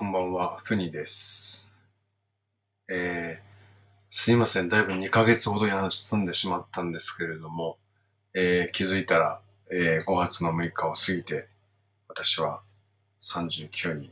[0.00, 1.74] こんばんは、ふにです。
[2.90, 3.50] えー
[4.08, 7.76] すいません、だいぶ2ヶ月ほど休んでしまったんですけれども、
[8.32, 11.48] えー気づいたら、えー5月の6日を過ぎて、
[12.08, 12.62] 私は
[13.20, 14.10] 39に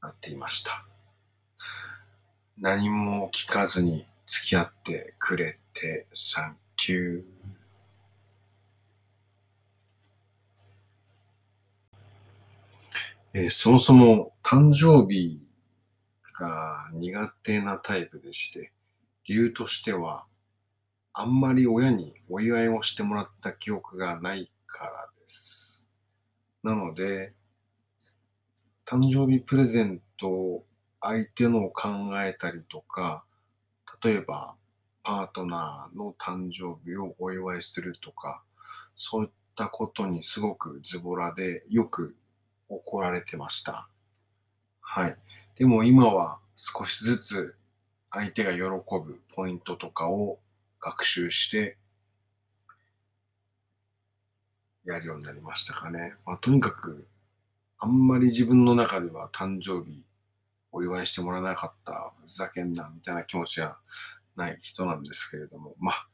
[0.00, 0.86] なっていました。
[2.58, 7.31] 何も聞かずに付き合ってくれて、サンキュー。
[13.34, 15.48] えーそもそも誕生日
[16.38, 18.72] が苦手なタイプでして、
[19.26, 20.26] 理由としては、
[21.14, 25.88] あんまり親にお祝いをしてもらった記憶がないからです。
[26.62, 27.32] なので、
[28.84, 30.64] 誕生日プレゼント
[31.00, 31.88] 相手のを考
[32.22, 33.24] えたりとか、
[34.04, 34.56] 例えば
[35.02, 38.44] パートナーの誕生日をお祝いするとか、
[38.94, 42.14] そういったことにすごくズボラでよく
[42.76, 43.88] 怒られてました。
[44.80, 45.16] はい。
[45.56, 47.54] でも今は少しずつ
[48.10, 50.38] 相手が喜ぶポイントとかを
[50.80, 51.76] 学習して
[54.84, 56.14] やるようになりましたかね。
[56.26, 57.06] まあ、とにかく
[57.78, 60.04] あんまり自分の中では誕生日
[60.72, 63.78] お祝いしてもらわなかった、ふざけんなみたいな気持ちは
[64.36, 66.08] ない人なんですけれども、まあ、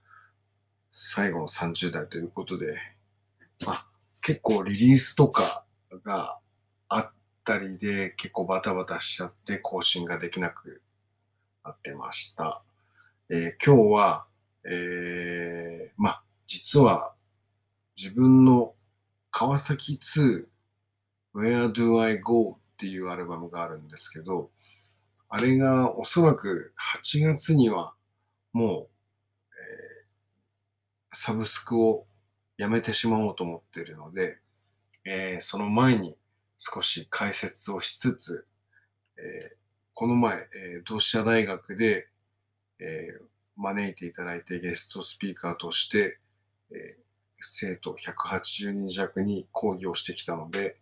[0.91, 2.77] 最後の30代ということで、
[3.67, 3.87] まあ、
[4.21, 5.65] 結構リリースとか
[6.05, 6.39] が
[6.89, 7.13] あっ
[7.45, 10.83] たりで結構バタバタしちゃって更新ができなく
[11.65, 12.63] なってました。
[13.31, 14.27] えー今日は、
[14.65, 17.15] えーまあ、実は
[17.97, 18.75] 自分の
[19.31, 20.47] 川崎2
[21.35, 24.51] Where Do I Go っていうアルバムがあるんですけど、
[25.29, 27.95] あれがおそらく8月には
[28.53, 28.91] もう、
[29.55, 32.07] えーサブスクを
[32.59, 34.39] やめてしまおうと思っているので、
[35.07, 36.18] えーその前に
[36.59, 38.45] 少し解説をしつつ、
[39.17, 39.59] えー
[39.99, 42.07] この前、え同志社大学で、
[42.79, 43.09] え
[43.57, 46.21] 招いていただいてゲストスピーカーとして、
[46.71, 46.97] え
[47.41, 50.79] 生徒180人弱に講義をしてきたので、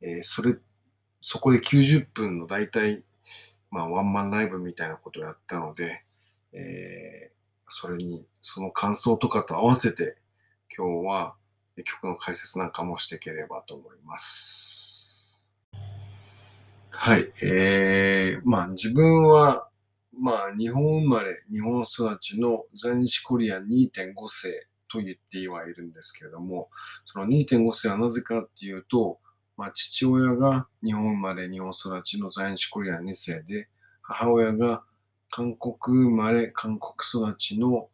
[0.00, 0.54] えそれ、
[1.20, 3.02] そこで90分の大体、
[3.72, 6.04] まあ、ワンマンライブみたいなことをやったので、
[6.52, 7.32] え
[7.66, 10.18] それに、その感想とかと合わせて、
[10.72, 11.34] 今日は
[11.84, 14.85] 曲の解説なんかもしていければと思います。
[16.98, 17.30] はい。
[17.42, 19.68] えー、まあ自分は、
[20.18, 26.70] まあ日本生まれ、日本育ちの在日コリアン2.5世と言ってはいるんですけれども、
[27.04, 29.18] その2.5世はなぜかっていうと、
[29.56, 33.68] まあ父親が日本生まれ、日本育ちの在日コリアン2世で、
[34.02, 34.82] 母親が
[35.30, 35.74] 韓国
[36.08, 36.94] 生まれ、韓国
[37.30, 37.88] 育ちの、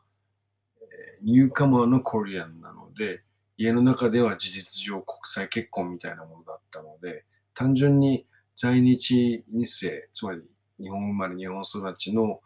[0.80, 3.22] えーニューカマーのコリアンなので、
[3.56, 7.24] 家の中では事実上国際結婚みたいなものだったので、
[7.54, 8.26] 単純に
[8.56, 10.42] 在日2世、つまり
[10.78, 12.40] 日本生まれ日本育ちの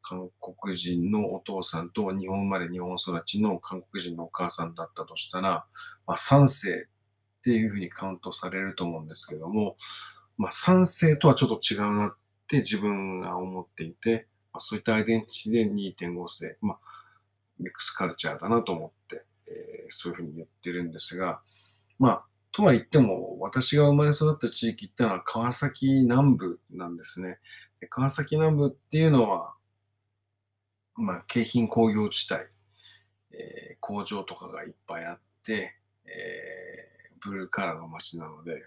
[0.00, 5.64] 韓国人のお父さんと日本生まれ日本育ちの韓国人のお母さんだったとしたら、
[6.06, 6.88] まあ、3世
[7.38, 9.76] っていうふうにカウントされると思うんですけども、
[10.36, 12.16] まあ、3世とはちょっと違うなっ
[12.48, 16.78] て自分が思っていて、まあ、そういったアイデンティティで2.5世、まあ、
[17.58, 21.42] ミックスカルチャーだなと思って、えーそういうふうに言ってるんですが、
[21.98, 27.38] まあ、とは言っても、私が生まれ育った地域ってのは川崎南部なんですね。
[27.90, 29.54] 川崎南部っていうのは、
[30.94, 32.42] まあ、京浜工業地帯、
[33.32, 35.74] えー工場とかがいっぱいあって、
[36.06, 36.92] えー
[37.24, 38.66] ブルーカラーの街なので、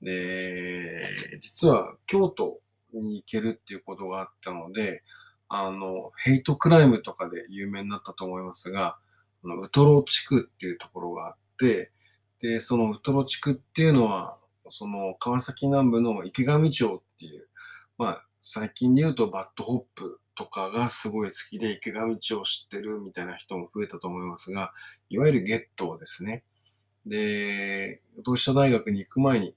[0.00, 1.02] で、
[1.40, 2.60] 実は京都
[2.94, 5.02] に行けるっていうことがあったので、
[5.48, 8.98] あの、ヘイトクライムとかで有名になったと思いますが、
[9.44, 11.92] あのウトロ地区っていうところがあって、
[12.44, 14.36] で、そのウトロ地区っていうのは、
[14.68, 17.48] その川崎南部の池上町っていう、
[17.96, 24.72] まあ、最近で言うと BAD HOP とかがすごい好きで池上町を知ってるみたいな人も増えたと思いますが、
[25.08, 26.44] いわゆるゲットーですね。
[27.06, 29.56] で、同志社大学に行く前に、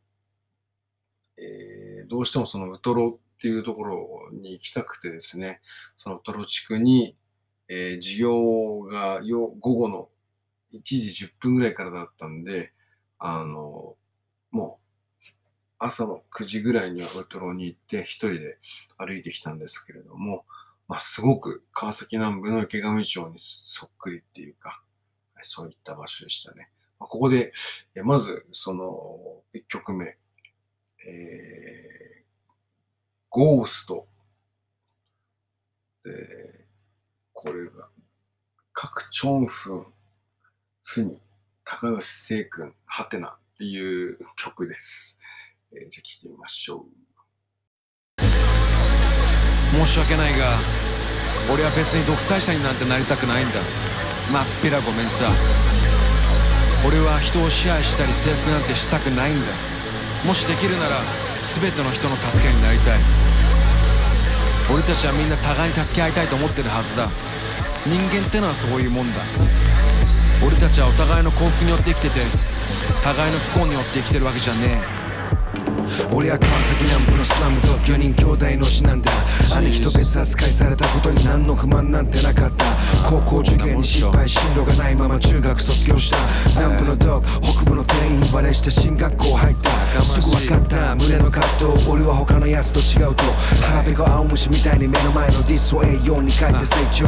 [1.37, 5.59] えーどうしてもそのウトロっていうところに行きたくてですね、
[5.97, 7.17] そのウトロ地区に、
[7.67, 10.09] えー授業がよ午後の
[10.73, 12.71] 1時10分ぐらいからだったんで、
[13.19, 13.95] あの、
[14.51, 14.87] もう
[15.79, 18.57] 朝の9時ぐらいにはウトロに行って一人で
[18.97, 20.45] 歩いてきたんですけれども、
[20.87, 24.81] まあ、すごく川崎南部の池上町にそっくりっていうか、
[25.43, 26.69] そういった場所でしたね。
[26.97, 27.51] ここで、
[28.03, 30.17] まずその1曲目、
[31.05, 32.27] えー、
[33.29, 34.07] ゴースト。
[36.03, 36.65] で、
[37.33, 37.89] これが、
[38.73, 39.85] 各チョンフン、
[40.81, 41.21] フニ、
[41.69, 45.19] 高吉聖君、ハテナっていう曲です。
[45.73, 46.87] えー、じゃあ聞いてみましょ
[48.17, 48.23] う。
[49.75, 50.55] 申し訳ないが
[51.51, 53.59] 俺は別に独裁者になんてなりたくないんだ。
[54.31, 55.27] まっぴらごめんさ。
[56.87, 59.47] 俺は人を支配したり征服なんてしたくないんだ。
[60.23, 60.95] もしできるなら
[61.43, 62.99] 全ての人の助けになりたい。
[64.71, 67.11] 俺たちはみんな互いに助け合いたいと思ってるはずだ。
[67.83, 69.19] 人間ってのはそういうもんだ。
[70.45, 72.21] 俺たちはお互いの幸福によって生きてて
[73.03, 74.97] 互いの不幸によって生きてるわけじゃねえ。
[76.13, 79.11] 俺は川崎南部のスラムと4人兄弟の死なんだ。
[79.55, 82.65] 兄貴と別扱いされたことに何の不満なんてなかった。
[83.09, 86.17] 高校受験に失敗進路がないまま中学卒業した。
[86.59, 90.01] 南部のドッグ北部の店員バレして進学校入った。
[90.01, 90.95] すぐ分かった。
[90.95, 93.23] 胸の葛藤俺は他のやつと違うと。
[93.63, 97.07] 腹ペコ青虫みたいに目の前のディスを栄養に変えて成長。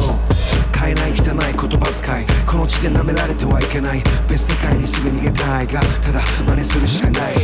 [0.80, 2.46] 変えない汚い言葉遣い。
[2.46, 4.02] この地で舐められてはいけない。
[4.28, 7.34] 別世界にすぐ逃げたいがただ真似するしかない。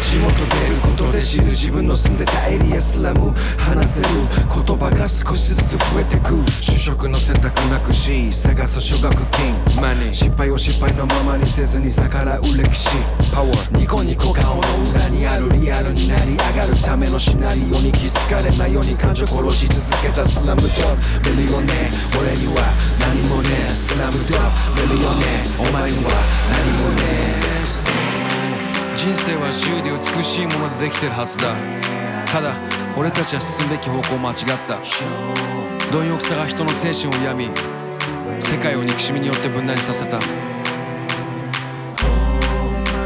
[0.00, 1.46] 地元出ることで知る。
[1.46, 4.08] 自分の住んでたエリアスラム話せる。
[4.66, 6.34] 言葉が少しずつ増えてく。
[6.60, 9.80] 就職の選択なくし探す奨学金。
[9.80, 12.90] マネ失敗を失敗のままにせずに逆らう歴史。
[13.32, 14.60] パワーニコニコ顔の
[14.94, 21.90] 裏にあるリアルになり上がるためのシナリオに気づかれないように感情殺し続けたスラムドッグミリオネ
[22.20, 23.74] 俺には何もねえ。
[23.74, 25.24] スラムドッグミリオネ。
[25.58, 26.10] お前には
[26.50, 27.44] 何もねえ。
[28.96, 31.54] 人生は自由で美しいものでできてるはずだ。
[32.32, 32.54] ただ
[32.96, 34.36] 俺たちは進むべき方向を間違っ
[34.66, 34.78] た。
[35.92, 37.54] 貪欲さが人の精神を病み
[38.40, 40.18] 世界を憎しみによって分断させた。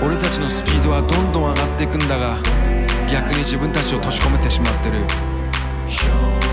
[0.05, 2.39] 俺たちのスピードはどんどん上がっていくんだが
[3.11, 4.99] 逆に自分たちを閉じ込めてしまってる。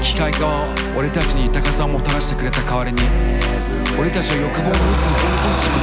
[0.06, 3.02] 機械化は俺たちに豊かさをもたらしてくれた代わりに
[4.00, 5.82] 俺たちを欲望の渦に踏み込んでしまっ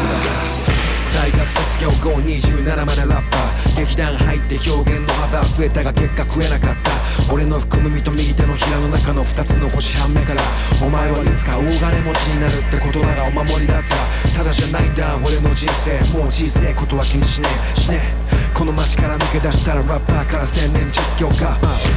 [1.13, 6.93] た大学卒業後27までラッパー劇団入って表現の幅増えたが結果食えなかった。
[7.33, 10.41] 俺の含む身と右手のひらの中の2つの星半目から
[10.85, 13.95] お前はいつか大金持ちになるって言葉がお守りだった。
[14.37, 15.17] ただじゃないんだ。
[15.25, 17.81] 俺の人生もう小さいことは気にしねえ。
[17.81, 18.22] しねえ。
[18.63, 21.53] この街から抜け出したらラッパーから千年実業家、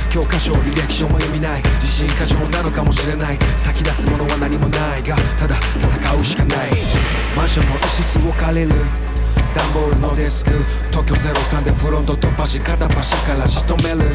[0.10, 1.62] 教科書履歴書も読みない。
[1.76, 3.38] 自信過剰なのかもしれない。
[3.56, 6.72] 先立つものは何もないがただ戦うしかない。
[7.38, 9.05] マンションの一室を借りる。
[9.56, 10.52] 段ボールのデスク。
[10.92, 14.12] 東京03でフロント突破し片っ端から仕留める。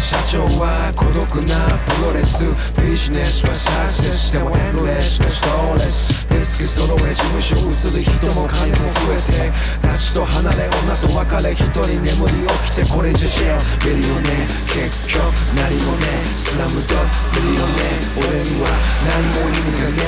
[0.00, 2.42] 社長は孤独なプロレス。
[2.80, 6.26] ビジネスはサクセスしてもエンドレスなストレス。
[6.30, 9.52] デスク揃え事務所移る人も金も増えて。
[9.84, 14.48] 立ちと離れ女と別れ一人眠り起きてこれじゃジェミリオネ。
[14.64, 16.24] 結局何もね。
[16.40, 16.96] スラムド
[17.36, 17.84] ミリオネ。
[18.16, 18.72] 俺には
[19.04, 20.00] 何も意味がね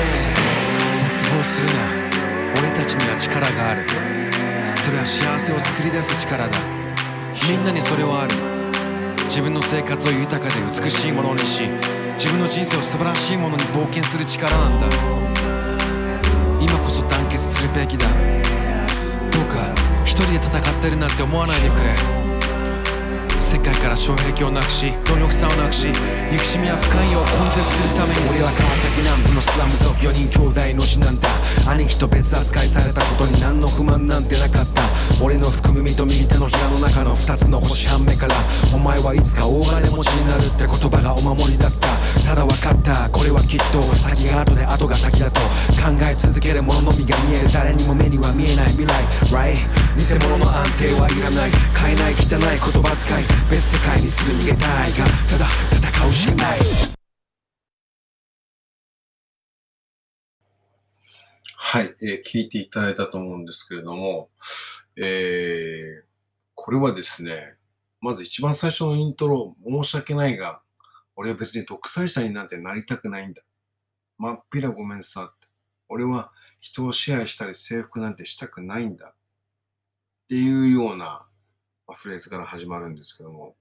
[0.97, 1.93] 絶望するな。
[2.57, 4.22] 俺たちには力がある。
[4.83, 6.51] それは幸せを作り出す力だ。
[7.49, 8.35] みんなにそれはある。
[9.29, 11.69] 自分の生活を豊かで美しいものにし
[12.17, 14.87] 自分の人生を素晴らしいものに冒険する力なんだ。
[16.59, 18.07] 今こそ団結するべきだ。
[19.31, 22.22] どうか一人で戦ってるなんて思わないでくれ。
[23.53, 25.85] 世界から障壁をなくし努力さをなくし
[26.31, 31.29] 憎しみや不寛容を根絶するために俺は川崎南部のスラムと4人兄弟の死なんだ。
[31.69, 34.81] 兄貴と別扱いされたことに何の不満なんてなかった。
[35.23, 38.33] 俺の含みと右手のひらの中の2つの星半目から
[38.73, 41.92] お前はいつか大金持ちになるって言葉がお守りだった。
[42.25, 43.09] ただ分かった。
[43.09, 45.41] これはきっと先が後で後が先だと。
[45.79, 47.51] 考え続けるもののみが見える。
[47.51, 49.03] 誰にも目には見えない未来。
[49.29, 49.55] Right?
[49.97, 51.51] 偽物の安定はいらない。
[51.75, 53.27] 変えない汚い言葉遣い。
[53.51, 56.59] 別世界にすぐ逃げたいがただ戦うしかない。
[61.55, 64.29] はい、えー聞いていただいたと思うんですけれども、
[64.97, 66.13] えー
[66.55, 67.55] これはですね、
[67.99, 70.61] まず一番最初のイントロ、申し訳ないが、
[71.15, 73.41] 俺は別に独裁者になんてなりたくないんだ。
[74.17, 75.47] まっぴらごめんさって。
[75.89, 79.07] 俺は人を支配したり征服なんてしたくないんだ。
[79.07, 79.15] っ
[80.29, 81.25] ていうような、
[81.95, 83.55] フレーズから始まるんですけども、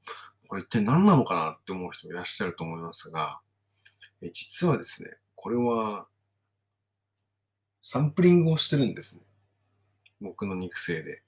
[0.48, 3.40] これ一体何なのかなって思う人もいらっしゃると思いますが、
[4.22, 6.06] え実はですね、これは
[7.82, 9.24] サンプリングをしてるんですね。
[10.20, 11.22] 僕の肉声で。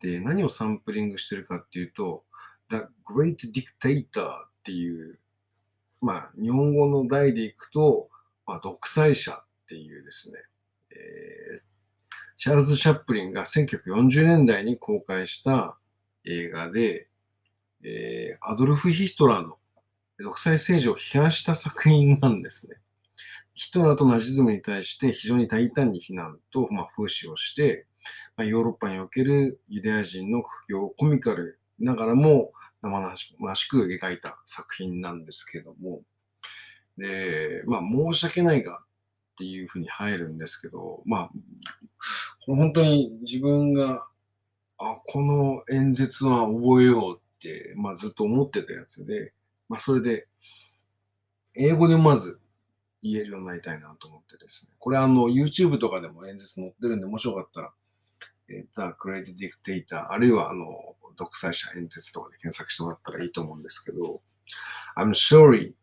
[0.00, 2.24] で、何をサンプリングしてるかっていうと、
[2.70, 5.18] The Great Dictator っていう、
[6.00, 8.08] まあ、日本語の題でいくと、
[8.46, 10.38] まあ、独裁者っていうですね、
[10.90, 11.66] えー
[12.38, 15.78] チャールズ・チャップリンが1940年代に公開した
[16.26, 17.08] 映画で、
[17.82, 19.56] えーアドルフ・ヒトラーの
[20.18, 22.76] 独裁政治を批判した作品なんですね。
[23.54, 27.86] ヒトラーとナチズムに対して非常に大胆に非難と、まあ、風刺をして、
[28.36, 32.52] まあ、ヨーロッパにおけるユダヤ人の苦境をコミカルながらも、
[32.86, 36.02] 生々しく描いた作品なんですけども、
[36.96, 38.84] で、まあ、申し訳ないがっ
[39.38, 41.30] ていうふうに入るんですけど、まあ、
[42.46, 44.06] 本当に自分が、
[44.78, 49.32] あ、この演説は覚えようって、まあ、ずっと思ってたやつで、
[49.68, 50.26] まあ、それで、
[51.54, 52.38] 英語でまず
[53.02, 54.74] 言えるようになりたいなと思ってですね。
[54.78, 57.72] これあの、YouTube とかでも演説載ってるんで、もしよかったら、
[58.48, 64.22] えー、The Great Dictator、あるいはあの、独裁者演説とかで検索してもらったらいいと思うんですけど、
[64.96, 65.74] I'm sorry,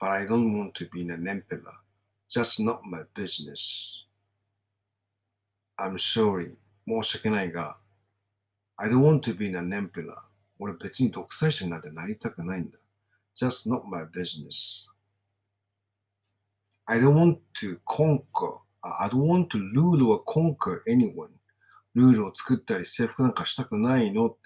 [0.00, 1.62] but I don't want to be an emperor.
[2.28, 4.06] Just not my business.
[5.78, 7.78] I'm sorry, 申し訳ないが、
[8.76, 10.26] I don't want to be an emperor.
[10.58, 12.78] 俺別に独裁者になんてなりたくないんだ。
[13.34, 14.90] Just not my business.
[16.86, 18.60] I don't want to conquer.
[18.82, 21.30] I don't want to rule or conquer anyone.
[21.96, 24.36] ルールを作ったり制服なんかしたくないの。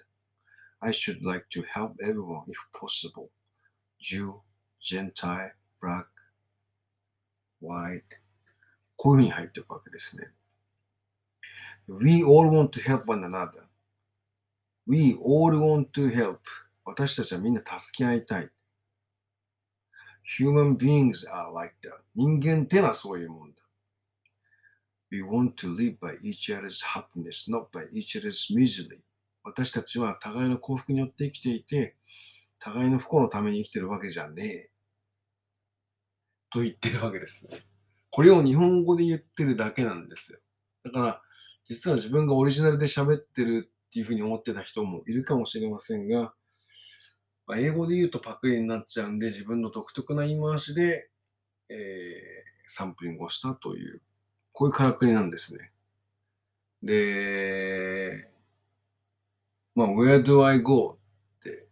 [0.79, 3.27] I should like to help everyone if possible.
[3.99, 4.35] Jew,
[4.81, 6.07] Gentile, Black,
[7.61, 8.03] White.
[8.95, 10.29] こういうふうに入っていくわけですね。
[11.89, 13.65] We all want to help one another.
[14.87, 16.39] We all want to help.
[16.85, 18.49] 私たちはみんな助け合いたい。
[20.39, 22.01] Human beings are like that.
[22.15, 23.60] 人間ってのはそういうもんだ。
[25.11, 29.01] We want to live by each other's happiness, not by each other's misery.
[29.43, 31.95] 私たちは互いの幸福によって生きていて、
[32.59, 34.69] 互いの不幸のために生きてるわけじゃねえ。
[36.49, 37.49] と言ってるわけです。
[38.09, 40.39] これを日本語で言ってるだけなんですよ。
[40.85, 41.21] だから、
[41.65, 46.33] 実は自分がオリジナルで喋ってるっていうふうに思ってた人もいるかもしれませんが、
[47.47, 51.09] まあ、英語で言うとパクリになっちゃうんで、自分の独特な言い回しで、
[51.69, 51.77] えー、
[52.67, 54.01] サンプリングをしたという
[54.51, 55.71] こういうからくりなんですね。
[56.83, 58.27] で、
[59.75, 60.97] まあ、Where do I go?
[61.39, 61.69] って、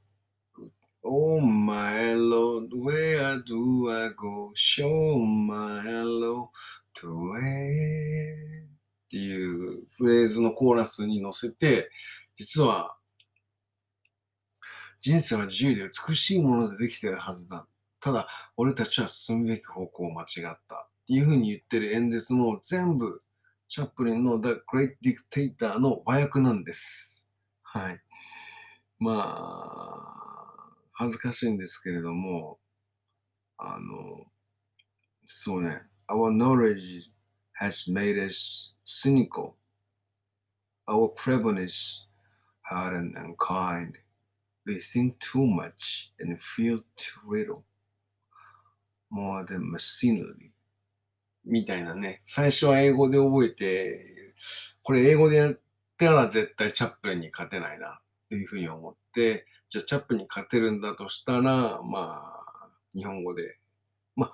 [1.03, 4.51] Oh my lord, where do I go?
[4.55, 6.49] Show my hello
[6.95, 8.65] to where?
[8.65, 11.89] っていうフレーズのコーラスに乗せて、
[12.35, 12.95] 実は
[15.01, 17.65] 人生は自由で美しいものでできてるはずだ。
[18.01, 20.88] ただ、俺たちは進むべき方向を間違った。
[21.09, 23.23] っていうふうに言ってる演説も全部、
[23.67, 27.27] チャップリンの The Great Dictator の和訳なんです。
[27.63, 27.99] はい。
[28.99, 32.59] まあ、恥ずかしいんですけれども、
[33.57, 34.27] あの、
[35.25, 37.05] そうね、Our knowledge
[37.59, 39.55] has made us cynical.
[40.87, 42.05] Our cleverness
[42.69, 43.97] hardened and kind.
[44.63, 47.63] We think too much and feel too little.
[49.09, 50.53] More than machinery.
[51.45, 52.21] みたいなね。
[52.25, 54.05] 最初は英語で覚えて、
[54.83, 55.59] これ英語でやっ
[55.97, 63.57] たら絶対チャップリンに勝てないなっていうふうに思って、じゃあチャップリンに勝てるんだとしたら、まあ、日本語で。
[64.15, 64.31] まあ、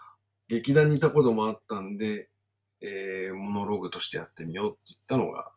[0.48, 2.30] 劇団にいたこともあったんで、
[2.82, 5.52] えー、モノログとしてやってみようって言ったのが、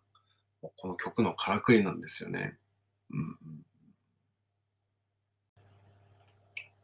[0.61, 2.59] この曲のからくりなんですよね。
[3.11, 3.37] うん、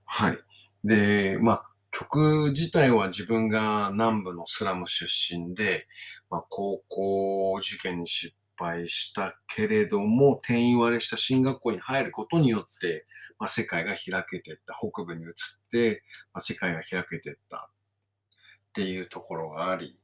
[0.05, 0.39] はい。
[0.85, 5.87] で、まあ、曲自体は自分が南部のスラム出身で、
[6.29, 13.07] まあ、高校受験に失敗したけれども、定員割れした進学校に入ることによって、
[13.39, 15.33] まあ、世界が開けていった、北部に移っ
[15.71, 19.95] て、まあ、世界が開けていったっていうところがあり、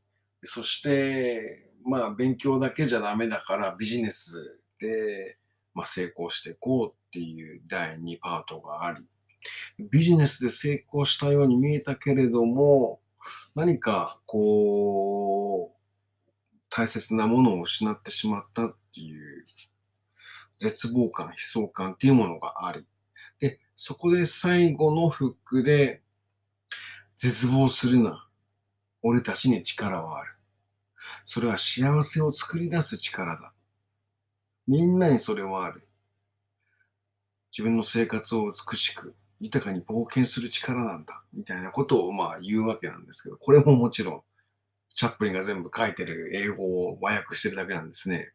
[0.44, 5.38] そして、まあ、勉強だけじゃダメだからビジネスで、
[5.75, 9.09] まあ、成功していこうっていう第2パートがあり、
[9.78, 13.00] ビジネスで成功したように見えたけれども、
[13.54, 15.80] 何かこう、
[16.68, 19.44] 大切なものを失ってしまったっていう
[20.59, 22.87] 絶望感、悲壮感っていうものがあり、
[23.40, 26.02] で、そこで最後のフックで、
[27.16, 28.28] 絶望するな。
[29.02, 30.35] 俺たちに力はある。
[31.25, 33.52] それは幸せを作り出す力だ。
[34.66, 35.88] みんなにそれはある。
[37.52, 44.23] 自分の生活を美しく、豊かに冒険する力なんだ、みたいなことをまあ言うわけなんですけど、これももちろん、
[44.94, 48.32] チャップリンが全部書いてる英語を和訳してるだけなんですね。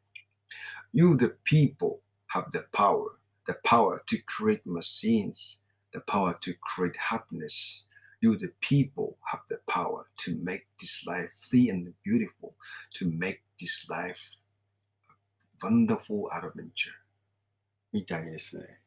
[0.94, 2.00] You the people
[2.34, 5.62] have the power, the power to create machines,
[5.94, 7.88] the power to create happiness.
[8.22, 12.56] You the people have the power to make this life free and beautiful,
[12.96, 14.18] to make this life
[15.08, 16.94] a wonderful adventure.
[17.92, 18.85] みたいですね。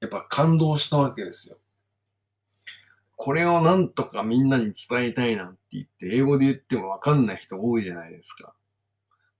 [0.00, 1.56] やっぱ感動したわけですよ。
[3.16, 8.54] これをなんとかみんなに伝えたいなんて言って、英語で言ってもわかんない人多いじゃないですか。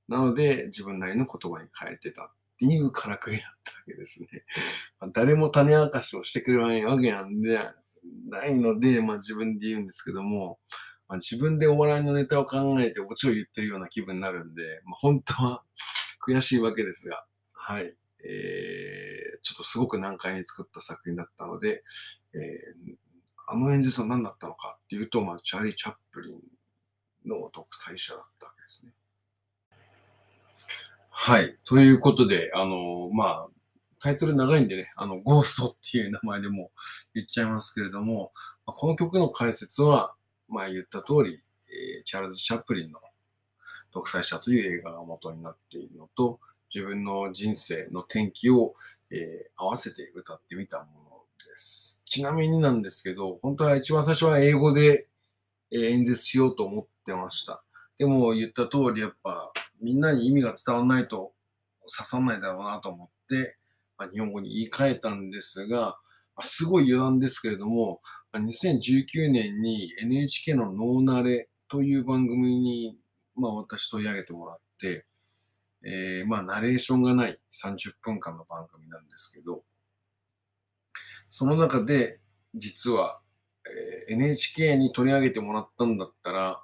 [0.09, 4.29] なので、自分なりの言葉に変えてたっていうからくりだったわけですね。
[4.99, 7.61] ま、誰も種明かしをしてくれないわけなんで、
[8.29, 10.59] ないので、まあ自分で言うんですけども、
[11.09, 15.62] まあ、自分でお笑いのネタを考えてオチを言ってるような気分になるんで、まあ、本当は
[16.27, 17.25] 悔しいわけですが、
[17.55, 17.95] はい。
[18.25, 18.98] えー、
[19.59, 21.83] とすごく難解に作った作品だったので、
[22.35, 22.95] えー、
[23.49, 28.93] あの演説は何だったのかっていうと、まあ、チャーリー・チャップリンの独裁者だったわけですね。
[31.11, 31.59] はい。
[31.65, 33.49] ということで、あの、まあ、
[34.00, 36.71] タイトル長いんでね、あの、ゴーストっていう名前でも
[37.15, 38.33] 言っちゃいますけれども、
[38.65, 40.15] この曲の解説は、
[40.49, 43.00] まあ言った通り、えー、チャールズ・チャップリンの
[43.93, 46.38] 独裁者という映画が元になっているのと、
[46.75, 48.75] 自分の人生の転機を、
[49.10, 49.18] えー、
[49.56, 50.90] 合わせて歌ってみたもの
[51.50, 51.98] です。
[52.04, 55.08] ちなみになんですけど、本当は一番最初は英語で、
[55.70, 57.62] 演説しようと思ってました。
[57.98, 61.32] でも言った通りやっぱみんなに意味が伝わらないと
[61.94, 63.56] 刺さんないだろうなと思って、
[63.96, 65.96] まあ、日本語に言い換えたんですが、ま
[66.37, 68.00] あ、すごい余談ですけれども、
[68.32, 72.96] まあ、2019年に NHK のノーナレという番組に、
[73.34, 75.04] まあ、私取り上げてもらって、
[75.90, 79.62] えー、まあ、ナレーションがない30分間の番組なんですけど、
[81.30, 82.21] その中で、
[82.54, 83.21] 実は、
[84.09, 86.62] えー、NHK に取り上げてもらったんだったら、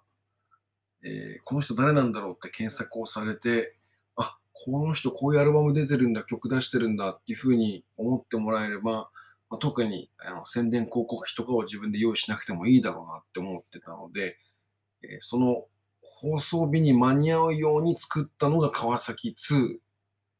[1.02, 3.78] えー、この人誰なんだろうって検索をされて、
[4.16, 9.10] あ、この人こういうアルバム出てるんだ、曲出してるんだっていうふうに思ってもらえれば、
[9.48, 14.36] まあ、特にあの宣伝広告費とかを自分で用意しなくてもいいだろうなって思ってたので、
[15.02, 15.64] えー、その
[16.04, 19.78] 放送日に間に合うように作ったのが川崎2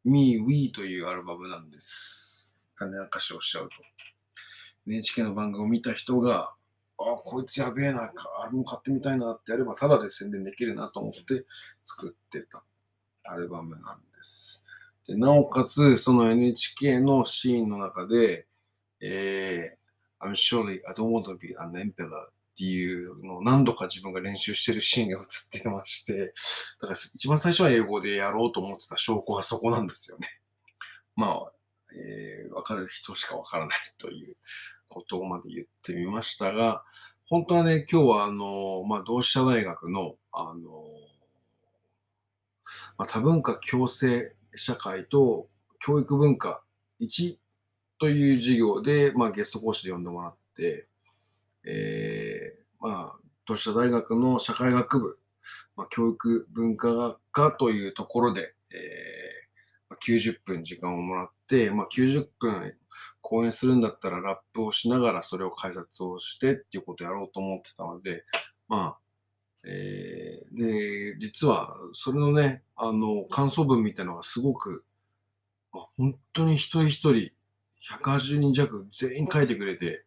[0.05, 2.55] Me We というアルバムなんです。
[2.77, 3.77] 種明かしをしちゃうと。
[4.87, 6.55] NHK の番組を見た人が、
[6.99, 11.45] あ、こいつやべえな、あれも買ってみたいなってやれば、ただで宣伝できるなと思って
[11.85, 12.63] 作ってた
[13.25, 14.65] アルバムなんです。
[15.07, 18.47] でなおかつ、その NHK のシーンの中で、
[19.01, 22.09] えー、I'm surely I don't want to be an emperor
[22.55, 25.23] っていうのを何度か自分が練習してるシーンが映
[25.59, 26.33] ってまして、
[26.81, 30.29] だから一番最初は英語でやろうと思ってた証拠はそこなんですよね。
[31.17, 31.53] まあ、
[31.97, 34.37] えー、わかる人しかわからないという
[34.89, 36.85] ことまで言ってみましたが、
[37.27, 40.85] 本当はね、今日はあの、まあ、同志社大学の、あの、
[42.97, 45.49] まあ、多文化共生社会と
[45.81, 46.63] 教育文化
[47.01, 47.37] 1
[47.99, 50.87] という授業で、まあ、ゲスト講師で呼んでもらって、
[51.65, 52.34] えー、
[52.85, 55.19] まあ、同志社大学の社会学部、
[55.75, 62.75] まあ、教育文化学科というところで、えー、90分時間をもらって、まあ、90分
[63.23, 68.25] 講演するんだったらラップをしながらそれを解説をしてっていうことをやろうと思ってたので、
[68.69, 68.99] まあ、
[69.67, 74.85] えー、で、実はそれのね、あの、感想文みたいなのがすごく、
[75.73, 77.33] まあ、本当に一人一人、
[78.03, 80.05] 180人弱全員書いてくれて、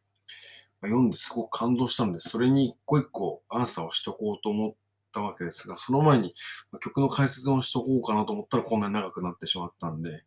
[0.81, 4.73] 読んですごく感動したので、それに一個一個アンサーをしとこうと思っ
[5.13, 6.33] たわけですが、その前に
[6.81, 10.23] 曲の解説をしとこうかなと思ったらこんなに長くなってしまったんで、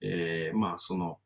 [0.00, 1.18] えー、まあその、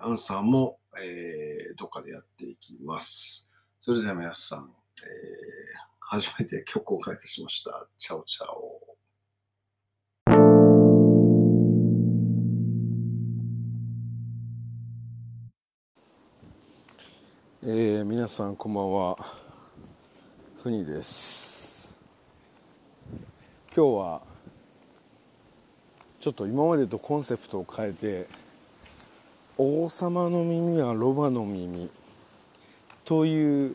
[0.00, 3.48] アンサーも、えー、どっかでやっていきます。
[3.80, 4.70] それでは皆さん、
[5.02, 5.08] えー、
[6.00, 7.88] 初めて曲を解説しました。
[7.96, 8.97] チャオチャオ。
[17.60, 19.16] えー、皆さんこんばんは。
[20.62, 21.88] ふにです。
[23.74, 24.20] 今日は
[26.20, 28.26] ちょっと今までとコンセプトを変えて
[29.56, 31.90] 王様の耳はロバの耳
[33.04, 33.74] という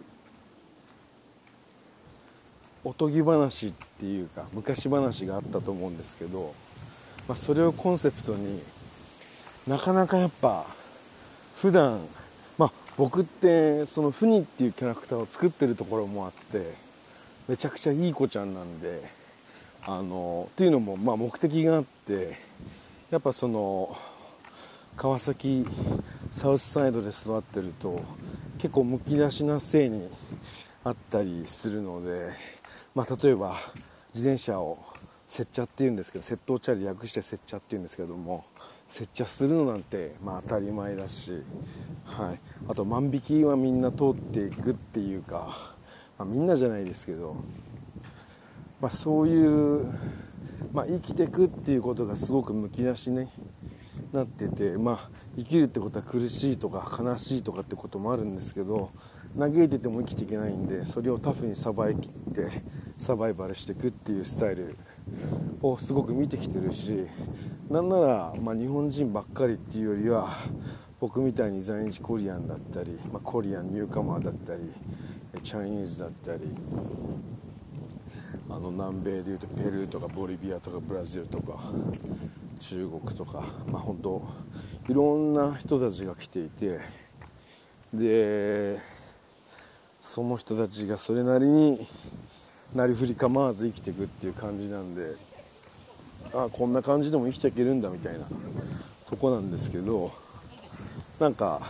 [2.86, 6.54] おとぎ話っていうか昔話があったと思うんですけど、
[7.28, 8.62] まあ、それをコンセプトに
[9.68, 10.66] なかなかやっぱ
[11.58, 12.00] 普段
[12.98, 16.74] 僕ってそのフニっていうキャラクターを作ってるところもあって
[17.48, 19.02] めちゃくちゃいい子ちゃんなんで
[19.86, 22.38] あのっていうのもまあ目的があって
[23.10, 23.98] やっぱその
[24.96, 25.66] 川崎
[26.32, 28.04] サウスサイドで育ってると
[28.60, 30.08] 結構むき出しな性に
[30.84, 32.30] あったりするので、
[32.96, 33.58] まあ、例えば
[34.14, 34.78] 自転車を
[35.28, 38.46] 接茶っていうんですけど窃盗チャリ略して接茶っていうんですけども
[38.94, 41.32] 接茶するのなんてまあ当たり前だし、
[42.06, 45.58] はい、あと万引きはみんな通っていくっていうか、
[46.20, 47.36] まあ、みんなじゃないですけど、
[48.80, 49.86] まあ、そういう、
[50.74, 53.30] まあ、生きていくっていうことがすごくむき出しにね
[54.14, 58.92] なっててまあ生きるってことは苦しいとか悲しいとかってこともあるんですけど
[59.40, 62.62] 嘆いてても生きていけないんでそれをタフにさばいきって
[63.04, 64.78] サバイバルしていくっていうスタイル
[65.62, 67.06] をすごく見てきてるし
[67.70, 70.38] なんなら、まあ、日本人ばっかりっていうよりは
[71.02, 74.72] 僕みたいに在日コリアンだったり、まあ、コリアンニューカマーだったり
[75.44, 76.44] チャイニーズだったり
[78.50, 81.60] あの南米でいうとペルーとかボリビアとかブラジルとか
[82.62, 84.22] 中国とかまあ本当
[84.88, 86.80] いろんな人たちが来ていて
[87.94, 88.80] で
[90.02, 91.86] その人たちがそれなりに
[92.76, 95.16] なりふり構わず生きていくっていう感じなんで
[96.34, 98.26] あこんな感じでも生きていけるんだみたいな
[99.08, 100.12] とこなんですけど
[101.20, 101.62] なんか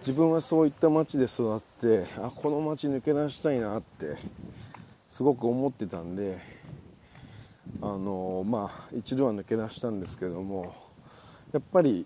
[0.00, 4.16] 自分はそういった街で育ってあこの街抜け出したいなって
[5.10, 6.38] すごく思ってたんで
[7.80, 10.74] あのまあ一度は抜け出したんですけども
[11.52, 12.04] やっぱり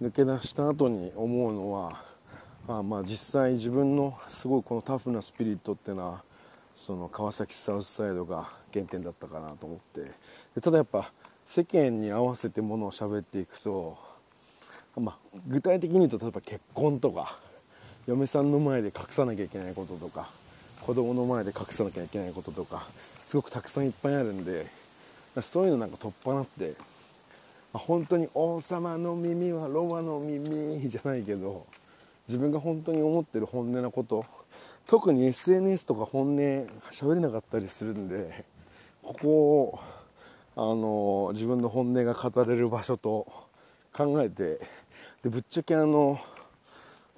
[0.00, 2.00] 抜け出した後に思うのは
[2.66, 6.22] あまあ実際自分のすごいこのタフなスピリットっていうのは
[6.84, 10.10] その川崎サウスサイドが原点だったかなと思って。
[10.56, 11.08] でただやっぱ
[11.46, 13.96] 世間に合わせてものを喋っていくと、
[14.98, 15.16] まあ、
[15.46, 17.38] 具体的に言うと例えば結婚とか
[18.08, 20.28] 嫁さんの前で隠さなきゃいけないこととか
[20.80, 22.84] 子供の前で隠さなきゃいけないこととか
[23.26, 24.66] すごくたくさんいっぱいあるんで
[25.40, 26.74] そういうのなんか取っ払って
[27.72, 31.64] 本当に王様の耳はロマの耳じゃないけど
[32.28, 34.26] 自分が本当に思ってる本音なこと
[34.86, 36.38] 特に SNS とか本音
[36.90, 38.44] 喋れなかったりするんで
[39.02, 39.80] ここを
[40.56, 43.26] あの自分の本音が語れる場所と
[43.92, 44.58] 考えて
[45.22, 46.18] でぶっちゃけあの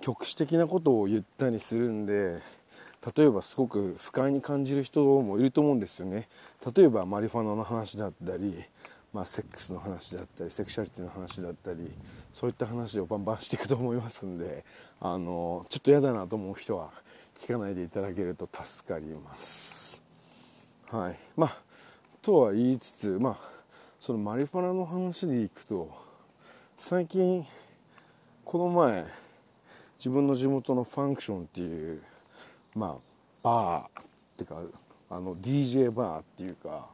[0.01, 2.39] 局地的なことを言ったりするんで
[3.17, 6.27] 例えばすごく不快に感じる人もいると思うんですよね。
[6.75, 8.55] 例えばマリファナの話だったり、
[9.13, 11.91] まあ、セックスの話だったりセクシャリティの話だったり
[12.35, 14.65] そういった話をバンバンしていくと思いますんで
[15.01, 16.91] あのちょっと嫌だなと思う人は
[17.45, 20.01] 聞かないでいただけると助かります。
[20.91, 21.17] はい。
[21.37, 21.57] まあ
[22.23, 23.37] とは言いつつまあ
[24.01, 25.91] そのマリファナの話でいくと
[26.79, 27.45] 最近
[28.47, 29.05] この前
[29.99, 32.01] 自分の地元のファンクションっていう
[32.75, 32.95] まあ
[33.43, 34.05] バーっ
[34.39, 34.57] ていうか
[35.11, 36.89] あの DJ バーっていうか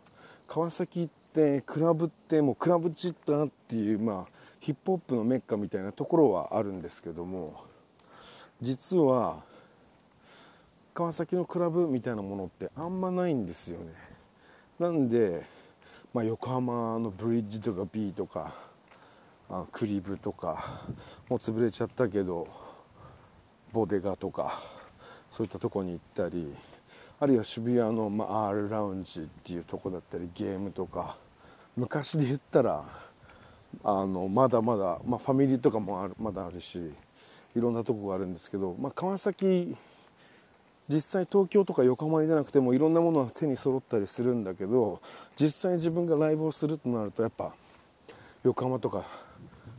[0.49, 7.55] 川崎ってクラブってもうクラブチッターっていうまあヒップホップのメッカみたいなところはあるんですけども
[8.61, 9.49] 実は
[10.95, 13.93] 川崎のクラブみたいなものってあんまないんですよね。
[14.79, 15.43] なんで、
[16.15, 18.53] まあ、横浜のブリッジとか B とか
[19.51, 20.81] あクリブとか
[21.29, 22.47] もう潰れちゃったけど
[23.73, 24.63] ボデガとか
[25.31, 26.55] そういったとこに行ったり
[27.19, 31.17] あるいは渋谷の、まあ、R ラウンジっていうとこだったりゲームとか
[31.77, 32.85] 昔で言ったら
[33.85, 36.79] あのまだまだ、まあ、ファミリーとかもあるまだあるし
[37.57, 39.77] いろんなとこがあるんですけど、まあ、川崎
[40.91, 45.01] 実際東京とか横浜に出なくてもいろんなものが手に揃ったりするんだけど
[45.41, 47.53] 実際自分がライブをするとなるとやっぱ
[48.43, 49.05] 横浜とか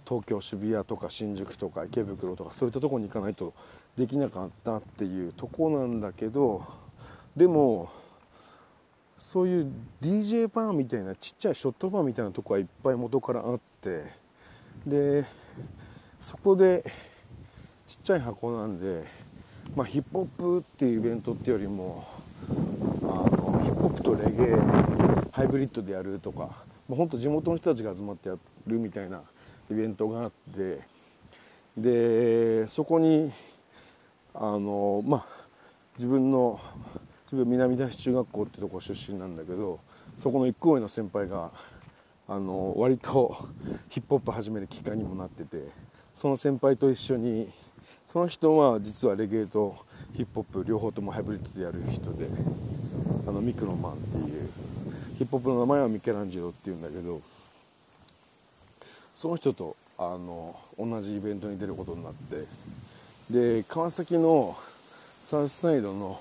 [0.08, 3.54] 東京渋谷とか新宿とか池袋とかそういったとこに行かないと
[3.98, 6.64] できなかったっていうとこなんだけど
[7.36, 7.90] でも
[9.20, 9.72] そういう
[10.02, 14.04] DJ バーみたいなちっちゃいショットバーみたいなとこはいっぱい元からあって
[14.88, 15.26] で
[16.22, 16.84] そこで
[17.88, 19.04] ちっちゃい箱なんで、
[19.76, 22.06] まあ、ヒップホップっていうイベントっていうよりも
[23.04, 24.56] あのヒップホップとレゲエ
[25.32, 26.50] ハイブリッドでやるとか、
[26.90, 28.36] まあ、ほんと地元の人たちが集まってや
[28.68, 29.22] るみたいな
[29.70, 30.80] イベントがあって
[31.78, 33.32] でそこに
[34.34, 35.26] あのまあ
[35.98, 36.60] 自分の
[37.32, 39.80] 自分南大中学校ってとこ出身なんだけど
[40.22, 41.50] そこの一個上の先輩が
[42.28, 43.38] あの割と
[43.90, 45.64] ヒップホップ始めるきっかけにもなってて
[46.18, 47.50] その先輩と一緒に
[48.12, 49.78] その人は実はレゲエと
[50.18, 52.28] ヒップホップ両方ともハイブリッドでやる人で
[53.26, 54.50] あのミクロマンっていう
[55.18, 57.22] ヒップホップの名前はミケランジェロっていうんだけど
[59.16, 62.44] その人とあの同じイベントに出ることになって
[63.30, 64.58] で川崎の
[65.24, 66.20] サウスサイドの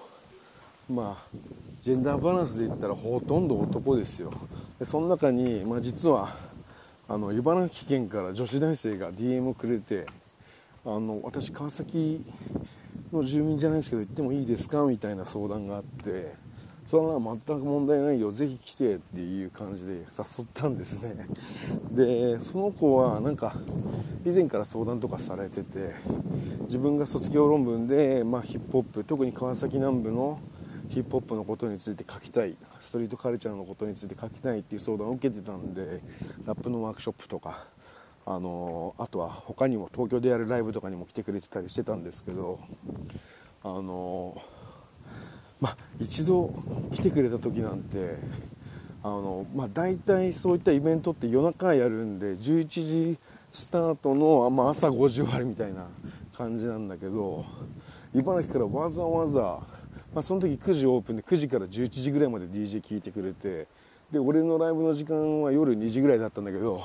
[0.89, 1.37] まあ
[1.83, 4.33] ジェンダーバランスで言ったらほとんど男ですよ。
[4.79, 6.37] でその中に、まあ、実は
[7.09, 10.07] あの茨城県から女子大生が DM をくれて
[10.85, 12.25] あの私川崎
[13.13, 16.33] の住民じゃないですけど行ってもいいですかみたいな相談があって
[16.91, 18.33] それは全く問題ないよ。
[18.33, 20.05] ぜひ来てっていう感じで誘っ
[20.53, 21.25] たんですね。
[21.95, 23.55] でその子はなんか
[24.27, 25.95] 以前から相談とかされてて
[26.63, 30.41] 自分が卒業論文で、まあ、ヒップホップ特に川崎南部の
[30.89, 36.01] ヒップホップのことについて書きたいストリートカルチャーのことについて書きたいっていう相談を受けてたんで
[36.47, 37.65] ラップのワークショップとか
[38.27, 42.59] あのあとは他にも東京でやるライブとかにも来てくれてたりしてたんですけど
[43.65, 44.41] あの
[45.61, 46.53] まあ一度
[46.95, 48.17] 来てくれた時なんて
[49.03, 52.67] あのまあ大体そういったイベントって夜中やるんで11
[53.15, 53.19] 時
[53.55, 55.87] スタートの、まあ、朝5時終わりみたいな
[56.37, 57.45] 感じなんだけど
[58.15, 59.41] 茨城からわざわざ、
[60.15, 63.67] まあ、その時9時オープンで9時から11時ぐらいまで DJ 聴いてくれて
[64.13, 66.83] で俺のライブの時間は夜2時ぐらいだったんだけど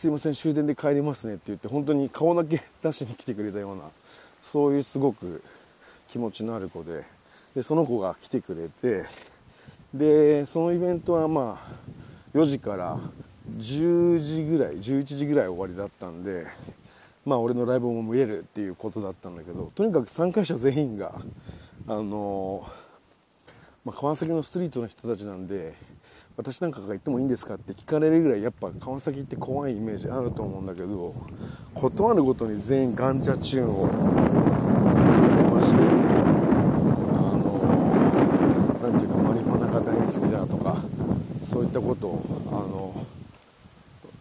[0.00, 3.82] すいません終電で帰りますねって言って本当に顔だけ出しに来てくれたような
[4.50, 5.44] そういうすごく
[6.08, 7.04] 気持ちのある子で
[7.54, 9.04] でその子が来てくれて
[9.92, 12.98] でそのイベントはまあ4時から
[13.58, 16.46] 10時ぐらい11時ぐらい終わりだったんで
[17.26, 21.12] まあ俺のライブも見れるっていうことだったんだけどとにかく参加者全員が
[21.86, 22.66] あの
[23.84, 25.74] まあ、川崎のストリートの人たちなんで
[26.40, 31.14] 私なんかが行ってもいいんですかって聞かれるぐらいやっぱ川崎って怖いイメージあると思うんだけど
[31.74, 40.82] 断るごとに全員ガンジャチューンをくれましてあのなんていうかマリファナが大好きだとか
[41.52, 42.24] そういったことを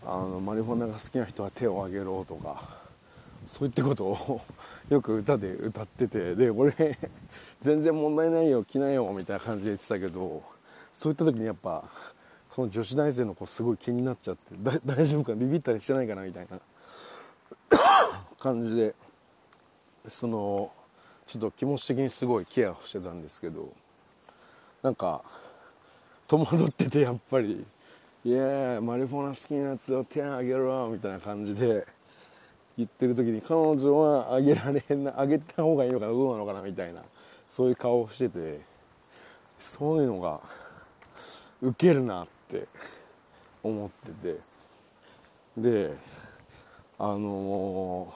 [0.05, 2.63] あのあのマリファナが好きな人は手を挙げろとか
[3.57, 4.41] そういったことを
[4.91, 6.73] よく歌で歌っててで俺
[7.61, 10.43] 全然問題ないよ来なよみたいな感じで言ってたけど
[10.99, 11.85] そういった時にやっぱ
[12.59, 14.41] その女子大生の子すごい気になっちゃって
[14.85, 16.59] 大丈夫かビビったりしてないかなみたいな。
[18.39, 18.93] 感じで
[20.09, 20.69] その
[21.27, 23.65] ちょっと気持ち的にすごいケアをしてたんですけど
[24.81, 25.21] なんか
[26.27, 27.65] 戸惑っててやっぱり
[28.25, 31.85] 「いやマリフォナ好きなやつを手あげろ」みたいな感じで
[32.77, 37.03] 言ってる時に彼女はあげられへんなあげた方がいいのかどうなのかなみたいな
[37.55, 38.61] そういう顔をしてて
[39.61, 40.41] そういうのが
[41.61, 42.67] ウケるなってって
[43.63, 44.49] 思ってて。
[45.57, 45.93] で
[46.97, 48.13] あの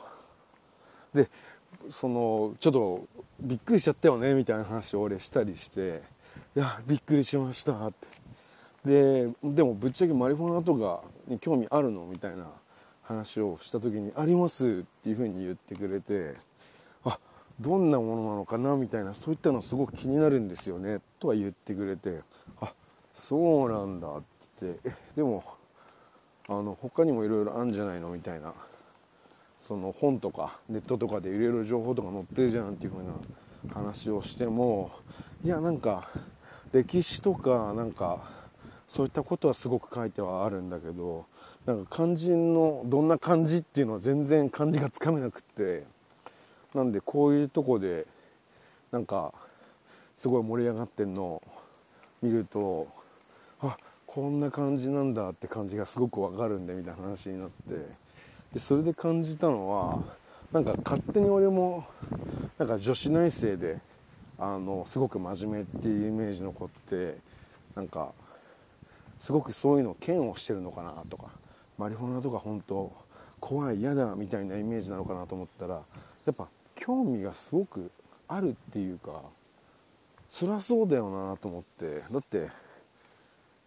[1.13, 1.29] ー、で
[1.91, 3.01] そのちょっと
[3.41, 6.01] びっくりしちゃったよねみたいな話を俺したりして
[6.55, 8.13] 「いやびっくりしました」って。
[8.85, 12.45] ででもぶっちゃけマリファナとかに興味あるのみたいな
[13.03, 16.35] 話をした時に「あります」っていうふうに言ってくれて。
[17.05, 17.17] あ
[17.59, 22.21] どんなものなのかなみたいなそういったのすごく気になるんですよねとは言ってくれて。
[23.27, 24.23] そうなんだっ
[24.59, 24.91] て。
[25.15, 25.43] でも
[26.47, 28.53] あの他にもいろいろあるんじゃないのみたいな。
[29.67, 33.13] その本とかネットとかでいろいろ情報とか載ってるじゃんっていう風な
[33.73, 34.91] 話をしても
[35.41, 36.09] いやなんか
[36.73, 38.19] 歴史とかなんか
[38.89, 41.25] そういったことはすごく書いてはあるんだけど
[41.65, 45.83] なんか肝心のどんな感じっていうのは全然漢字がつかめなくって
[46.75, 48.05] なんでこういうとこで
[48.91, 49.31] なんか
[50.17, 51.41] すごい盛り上がってんのを
[52.21, 52.87] 見ると
[54.13, 57.53] こんな感じなんだって感じがすごくわかるんでみたいな話になって。
[58.53, 60.03] でそれで感じたのは
[60.51, 61.83] なんか勝手に俺も
[62.59, 63.79] なんか女子内生で
[64.37, 67.15] あのすごく真面目っていうイメージの子って
[67.75, 68.11] なんか
[69.19, 71.31] すごくそういうの嫌悪してるのかなとか
[71.79, 72.91] マリファナとか本当
[73.39, 75.81] 怖い嫌だみたいなイメージなのかなと思ったらや
[76.31, 77.89] っぱ興味がすごく
[78.27, 79.23] あるっていうか
[80.39, 82.01] 辛そうだよなと思って。
[82.11, 82.49] だって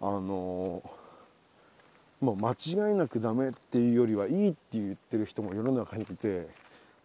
[0.01, 0.83] あの
[2.21, 6.47] もう間違いなくダメっていうよりはいいって言ってる人も世の中にいて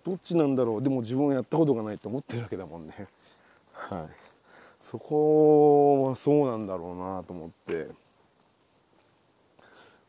[0.05, 0.83] どっちなんだろう？
[0.83, 2.93] でも自分はやったことがないと思ってるわけだもんね。
[3.73, 4.07] はい。
[4.81, 7.87] そこはそうなんだろうなと思って。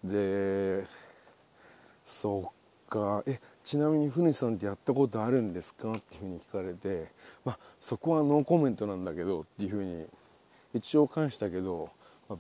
[0.05, 0.85] で
[2.07, 2.51] そ
[2.87, 3.23] っか。
[3.27, 5.93] えちなみにふにさんってやったことあるんですか？
[5.93, 7.07] っていうふうに聞かれて
[7.45, 10.07] まあそこはノーコメントなんだけどっていうふうに
[10.75, 11.91] 一応返したけど、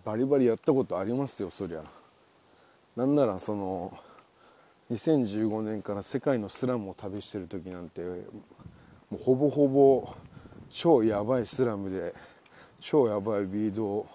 [0.04, 1.82] バリバリやったことありますよそりゃ。
[2.96, 3.92] なんならその
[4.90, 8.02] 2015年から世界のスラムを旅してる時なんて
[9.10, 10.14] もうほぼほぼ
[10.70, 12.14] 超やばいスラムで
[12.80, 14.06] 超やばいビードを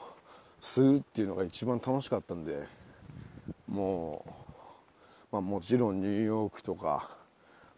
[0.61, 2.63] 吸うっていうのが一番楽しかったんで
[3.67, 4.23] も
[5.31, 7.09] う、まあ、もちろんニューヨークとか、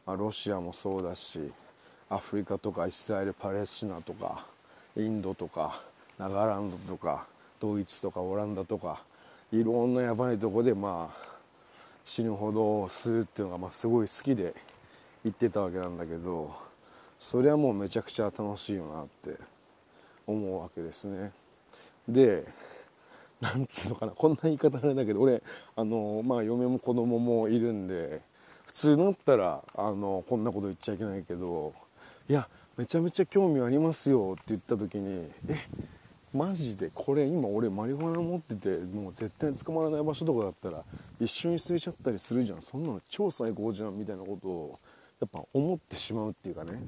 [0.05, 1.39] まあ、ロシアもそうだし
[2.09, 4.45] アフリカとかイスラエルパレスチナとか
[4.97, 5.81] インドとか
[6.17, 7.27] ナガランドとか
[7.59, 9.01] ドイツとかオランダとか
[9.51, 11.29] いろんなやばいとこでまあ
[12.05, 14.53] 死ぬほど吸うっていうのがまあすごい好きで
[15.23, 16.51] 行ってたわけなんだけど
[17.19, 19.37] それはもうめちゃくちゃ楽しいよなって
[20.25, 21.31] 思うわけですね。
[22.07, 22.45] で
[23.41, 25.41] なんつうのかなこんな言い方あれだけど俺
[25.75, 28.21] あのまあ嫁も子供もいるんで
[28.67, 31.73] 普通だったらあのこんなこと言っちゃいけないけど
[32.29, 35.57] いやめちゃめちゃ興味ありますよって言った時にえ
[36.33, 40.83] マジでこれ今俺マリファナ持っててもう絶対捕まらない場所とかだったら
[41.19, 42.61] 一緒に吸えちゃったりするじゃん。
[42.61, 44.79] そんなの超最高じゃんみたいなことを
[45.21, 46.79] やっぱ思ってしまうっていうかね。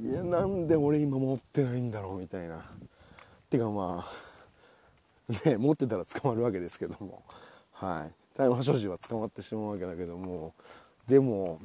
[0.00, 2.64] いやなんで俺今持ってないんだろうみたいな。
[3.50, 4.06] てかま
[5.28, 7.22] あね、持ってたら捕まるわけですけども、
[7.74, 10.52] はい、大麻所持は捕まってしまうわけだけども。
[11.08, 11.58] でも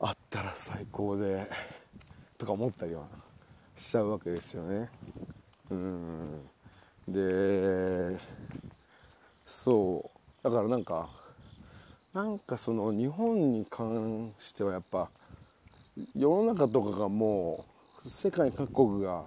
[0.00, 1.48] あったら最高で。
[2.36, 3.04] とか思ったりは
[3.76, 4.88] しちゃうわけですよね。
[5.70, 6.40] うん
[7.08, 8.18] で
[9.46, 10.02] そ
[10.42, 11.08] うだからなんか
[12.12, 15.08] なんかその日本に関してはやっぱ
[16.14, 17.64] 世の中とかがも
[18.04, 19.24] う世界各国が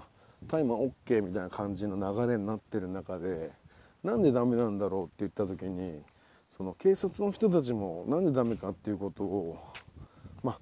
[0.50, 3.52] 大麻 OK みたいな感じの流れになってる中で
[4.04, 6.02] なんでダメなんだろうって言った時に
[6.56, 9.58] その警察の人たちもなんでダメかっていうことを
[10.44, 10.58] まあ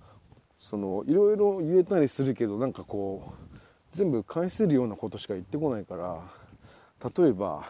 [0.60, 3.44] そのいろいろ言えたりするけどなんかこう
[3.95, 6.19] 全部返せるようなことしか言ってこないから
[7.17, 7.63] 例えば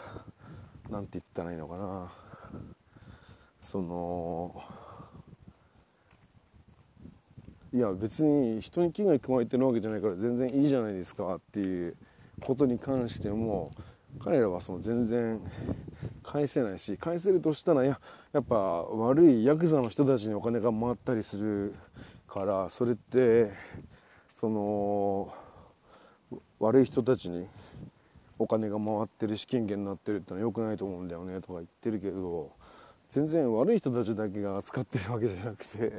[0.89, 2.11] 何て言ったらいいのかな。
[3.61, 4.51] その
[7.73, 11.95] いや別に人に危害加えてるわけじゃないから全然いいじゃないですかっていう
[12.41, 13.71] ことに関しても
[14.23, 15.39] 彼らはその全然
[16.23, 17.99] 返せないし返せるとしたらや
[18.33, 21.73] やっぱ悪いヤクザの人たちにお金が回ったりする
[22.27, 23.51] からそれって
[24.39, 25.44] その
[26.65, 27.45] 悪い人たちに
[28.39, 32.49] お金が回ってる資金源になってるってのは良くないと思うんだよねとか言ってるけど
[33.13, 35.91] 全然悪い人たちだけが扱ってるわけじゃなくて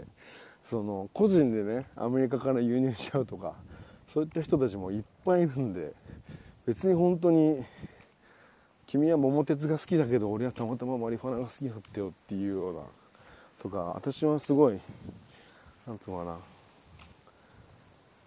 [0.69, 3.55] その個人でねアメリカから輸入しちゃうとか
[4.13, 5.93] そういった人たちもいっぱいいるんで
[6.67, 7.65] 別に本当に
[8.89, 12.81] 君は桃鉄が好きだけど俺はたまたまマリファナが好きだったよっていうような
[13.63, 14.81] とか私はすごい
[15.87, 16.56] なんつうのかな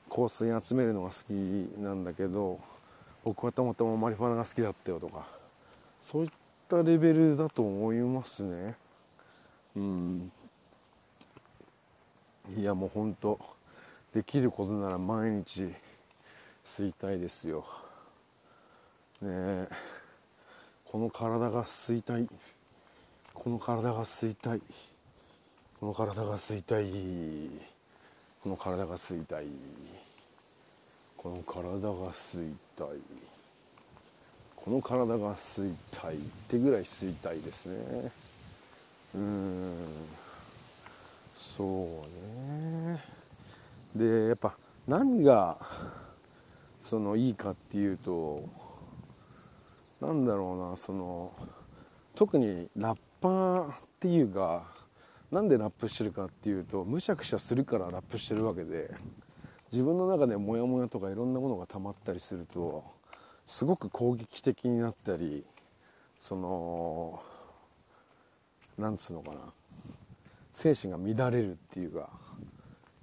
[0.10, 1.32] 香水集めるのが好き
[1.80, 2.60] なんだけど
[3.24, 5.26] 僕はたまたまマリファナが好きだったよとか
[6.02, 6.32] そういっ
[6.70, 8.76] たレベルだと思いますね
[9.76, 10.32] うん
[12.58, 13.40] いやもうほんと
[14.14, 15.70] できることなら毎日
[16.66, 17.64] 吸いたいですよ
[19.22, 19.68] ねえ
[20.92, 22.28] この体が吸いたい
[23.34, 24.62] この体が吸いたい
[25.80, 27.79] この体が吸いたい
[28.42, 29.46] この体が吸いたい。
[31.18, 32.88] この体が吸いたい。
[34.56, 36.16] この体が吸いたい。
[36.16, 38.12] ってぐらい吸いたいですね。
[39.16, 39.76] うん。
[41.36, 41.68] そう
[42.88, 43.04] ね。
[43.96, 44.54] でやっぱ
[44.88, 45.58] 何が
[46.82, 48.42] そのいいかっていうと
[50.02, 51.32] なんだろうなその
[52.16, 54.64] 特にラッパーっていうか
[55.32, 58.90] なんでラップしてるかっていうとむしゃくしゃするからラップしてるわけで
[59.72, 62.84] 自分の中でモヤモヤとかいろんなものが溜まったりすると
[63.48, 65.46] すごく攻撃的になったり
[66.22, 67.22] その
[68.80, 69.36] なんつうのかな
[70.54, 72.10] 精神が乱れるっていうか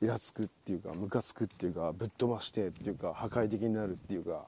[0.03, 4.45] イラつくっていうかムカつくっていうかぶっ飛ばしてっていうか破壊的になるっていうか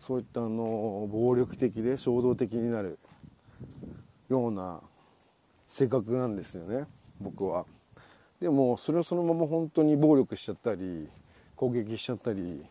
[0.00, 2.98] そういったあの暴力的で衝動的になる
[4.28, 4.80] ような
[5.68, 6.86] 性格なんですよね。
[7.20, 7.64] 僕は。
[8.40, 11.08] でもそれをそのまま本当に暴力しちゃったり
[11.56, 12.62] 攻撃しちゃったり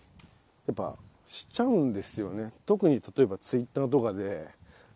[0.68, 0.96] やっぱ
[1.28, 4.46] しちゃうんですよね特に例えばツイッターとかで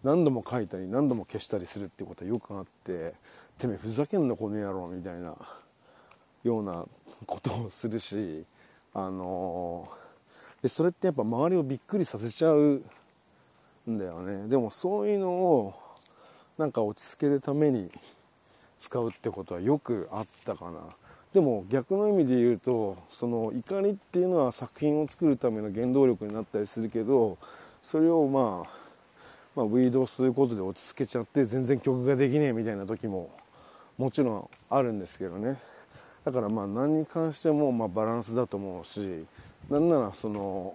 [0.04, 3.14] 何度も書いたり何度も消したりするってことはよくあって
[3.60, 5.36] てめえふざけんなこの野郎みたいな
[6.44, 6.86] ような
[7.26, 8.46] ことをするし
[8.94, 12.82] あのー、でそれってやっぱ周りをびっくりさせちゃう
[13.88, 15.74] んだよねでもそういうのを
[16.58, 17.92] なんか落ち着けるために
[18.80, 20.80] 使うってことはよくあったかな。
[21.34, 27.38] でも逆の意味で言うとその怒りっていうのは作品を作るための原動力になったりするけど
[27.84, 28.80] それをまあ
[29.56, 33.30] まあ、ウィードを吸うことで落ち着けちゃって全然曲ができねえみたいな時も
[33.98, 35.58] もちろんあるんですけどね。
[36.24, 39.26] だからまあ何に関してもまあバランスだと思うし
[39.70, 40.74] なんならその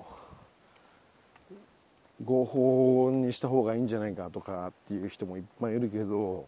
[2.24, 6.46] 合法にした方がいいんじゃないかとかっていう人もいっぱいいるけど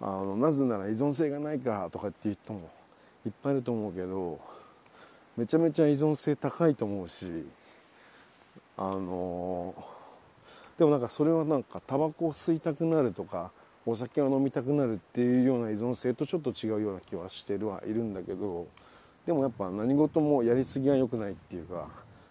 [0.00, 2.60] あのなぜなら依存性がないかとかっていう人も
[3.26, 4.38] いっぱいいると思うけど
[5.36, 7.26] めちゃめちゃ依存性高いと思うし
[8.76, 9.74] あの
[10.78, 13.50] でもなんかそれはなんかタバコを吸いたくなるとか
[13.86, 18.66] お酒を飲みたくなるっていうような依存性とちょっと違うような気はしてるはいるんだけど
[19.26, 21.88] でもやっぱ何事もやりすぎは良くないっていうか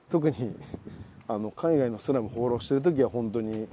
[0.10, 0.56] 特に
[1.28, 3.68] あの海外のスラム放浪してる時は本当に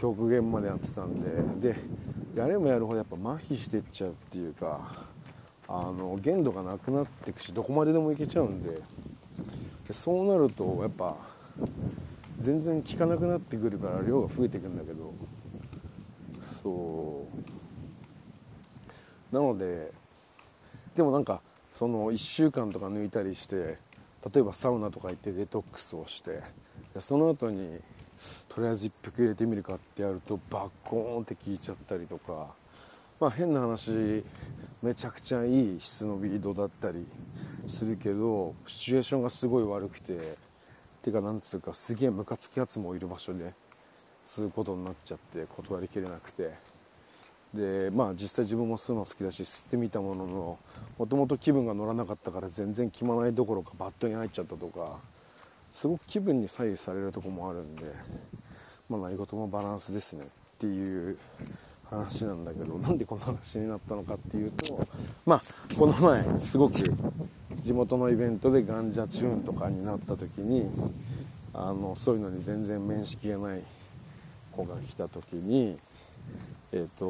[0.00, 1.78] 極限までやってたんでで
[2.34, 4.80] やれもやるほどやっぱ麻痺してっちゃうっていうか
[5.68, 8.80] あの限度がなくなっていくしどこまででもいけちゃうんで。
[9.88, 11.16] でそうなるとやっぱ
[12.40, 15.12] 全然効かなくなってくるから量が増えていくんだけど。
[16.62, 17.26] そ
[19.32, 19.34] う。
[19.34, 19.90] なので
[20.96, 21.40] でもなんか
[21.72, 23.78] その1週間とか抜いたりして
[24.32, 26.40] 例えばサウナとか行ってデトックスをして
[27.00, 27.80] その後に
[28.54, 32.54] とりあえず一服入れてみるかってやるとバッコーンって効いちゃったりとか。
[33.22, 34.24] まあ変な話
[34.82, 37.06] めちゃくちゃいい質のビードだったり
[37.68, 40.36] するけどシチュエーションがすごい悪くて
[41.04, 43.52] てかなんつうかすげえムカつくやつもいる場所で
[44.26, 46.50] そういうことになっちゃって断りきれなくて。
[47.54, 50.58] でまあ実際自分も吸うの好きだし吸ってみたものの
[50.98, 54.98] もともと気分が乗らなかったから全然決まないどころかバットに入っちゃったとか
[55.82, 57.82] すごく気分に左右されるとこもあるんで
[58.88, 61.18] まあ何事もバランスですねっていう
[61.90, 64.86] 話なんだけどなんでこの話になったのかっていうと
[65.26, 65.42] まあ
[65.76, 66.76] この前すごく
[67.64, 70.70] 地元のイベントでガンジャチューンとかになった時に
[71.52, 73.62] あのそういうのに全然面識がない
[74.52, 75.76] 子が来た時に
[76.70, 77.04] えっ、と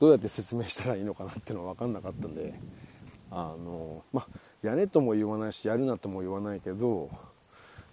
[0.00, 2.54] どうやって説明したらいいのかなっていうのは分かんなかったんで
[3.30, 4.26] あのまあ
[4.66, 7.08] やれとも言わないしやるなとも言わないけど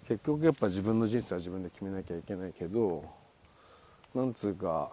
[0.08, 3.04] 結局やっぱ自分の人生は自分で決めなきゃいけないけど
[4.14, 4.90] なんつうか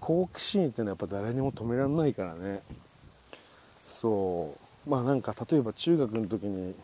[0.00, 2.60] 好奇心っていうのはやっぱ誰にも止められないからね。
[3.86, 4.56] そ
[4.86, 4.90] う。
[4.90, 6.74] まあなんか例えば中学の時に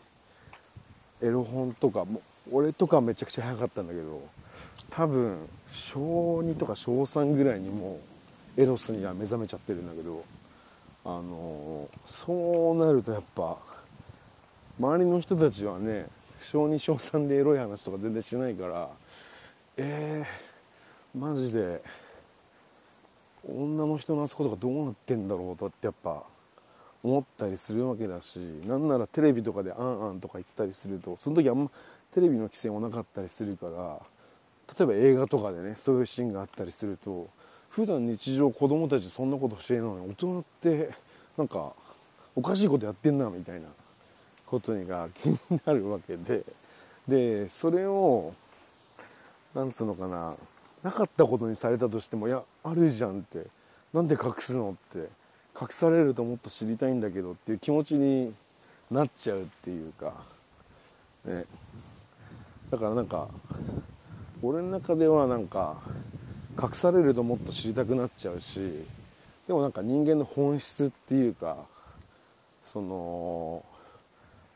[1.21, 2.21] エロ本とかも
[2.51, 4.21] 俺とかめちゃくちゃ早かったんだけど
[4.89, 5.37] 多分
[5.73, 7.99] 小2とか小3ぐらいにも
[8.57, 10.23] うエロスには目覚めちゃってるんだけど
[11.05, 13.57] あのそうなるとやっぱ
[14.79, 16.05] 周りの人たちはね
[16.41, 18.89] 小2小3でエロい話とか全然しないから
[19.77, 21.81] えー、マジで
[23.47, 26.21] 女の人のあそことかどうなってんだろうとってやっぱ
[27.01, 28.37] 思ったりするわけだし
[28.67, 31.71] なんならテレビとかで「あんあん」とか言ったりするとその時あんま
[32.13, 34.01] テレビの規制もなかったりするから
[34.77, 37.29] 例えば映画とかでねそういうシーンがあったりすると
[37.79, 40.89] 普段日常子供たちそんなことしてるのに大人って
[41.37, 41.71] なんか
[42.35, 43.69] おかしいことやってんなみたいな
[44.47, 46.43] ことが気になるわけで。
[47.07, 48.33] でそれを
[49.55, 50.35] なんつうのかな
[50.83, 53.45] なかったことにされたとしてもいやあるじゃんって。
[53.93, 55.07] なんで隠すのって。
[55.59, 58.33] 隠されるともっと知りたいんだけどっていう気持ちに
[58.91, 60.13] なっちゃうっていうか。
[61.25, 61.45] ね。
[62.71, 63.29] だからなんか
[64.41, 65.77] 俺の中ではなんか
[66.61, 68.59] 隠されるともっと知りたくなっちゃうし
[69.47, 71.57] でもなんか人間の本質っていうか
[72.71, 73.63] その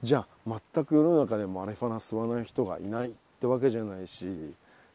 [0.03, 4.25] じゃあ全く世の中でもアレファナ吸わない人がいないってわけじゃないし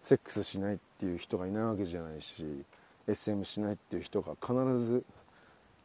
[0.02, 2.64] セックスしないっていう人がいないわけじゃないし
[3.08, 5.04] SM しないっていう人が必ず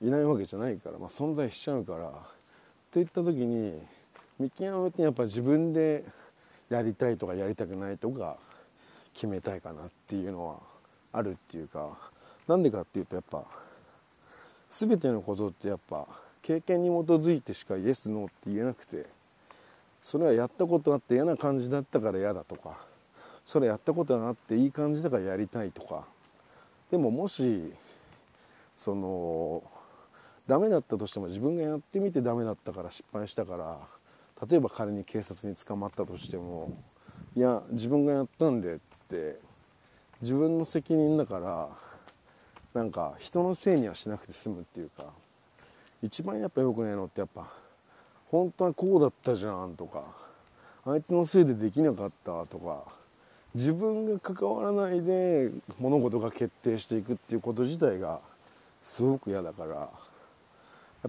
[0.02, 2.12] いないわけじゃないから、まあ、存在しちゃうから
[2.94, 3.82] といった時に
[4.40, 6.04] 見極めてやっぱ自分で
[6.70, 8.38] やりたいとかやりたくないとか
[9.14, 10.73] 決めたいかなっていうのは
[11.14, 11.90] あるっていうか
[12.48, 13.46] なんでかっていうとやっぱ
[14.72, 16.06] 全てのことってやっぱ
[16.42, 19.06] 経験に基づいてしかイエスノーって言えなくて
[20.02, 22.76] それはやったことあって嫌な感じだったから嫌だとか
[23.46, 26.06] それやったことがあっていい感じだからやりたいとか
[26.92, 27.72] でももし
[28.76, 29.64] その
[30.48, 33.78] ダメだったとしても自分がやってみてダメだったから失敗したから
[34.50, 36.70] 例えば仮に警察に捕まったとしても
[37.36, 38.78] いや自分がやったんでっ
[39.10, 39.38] て
[40.24, 41.68] 自分の責任だから
[42.82, 45.04] なんか人のせいにはしなくて済むっていうか
[46.02, 47.46] 一番やっぱ良くないのってやっぱ
[48.30, 50.02] 本当はこうだったじゃんとか
[50.86, 52.86] あいつのせいでできなかったとか
[53.54, 58.22] 自分が関わらないで物事が決定していくっていうこと自体が
[58.82, 59.88] すごく嫌だからや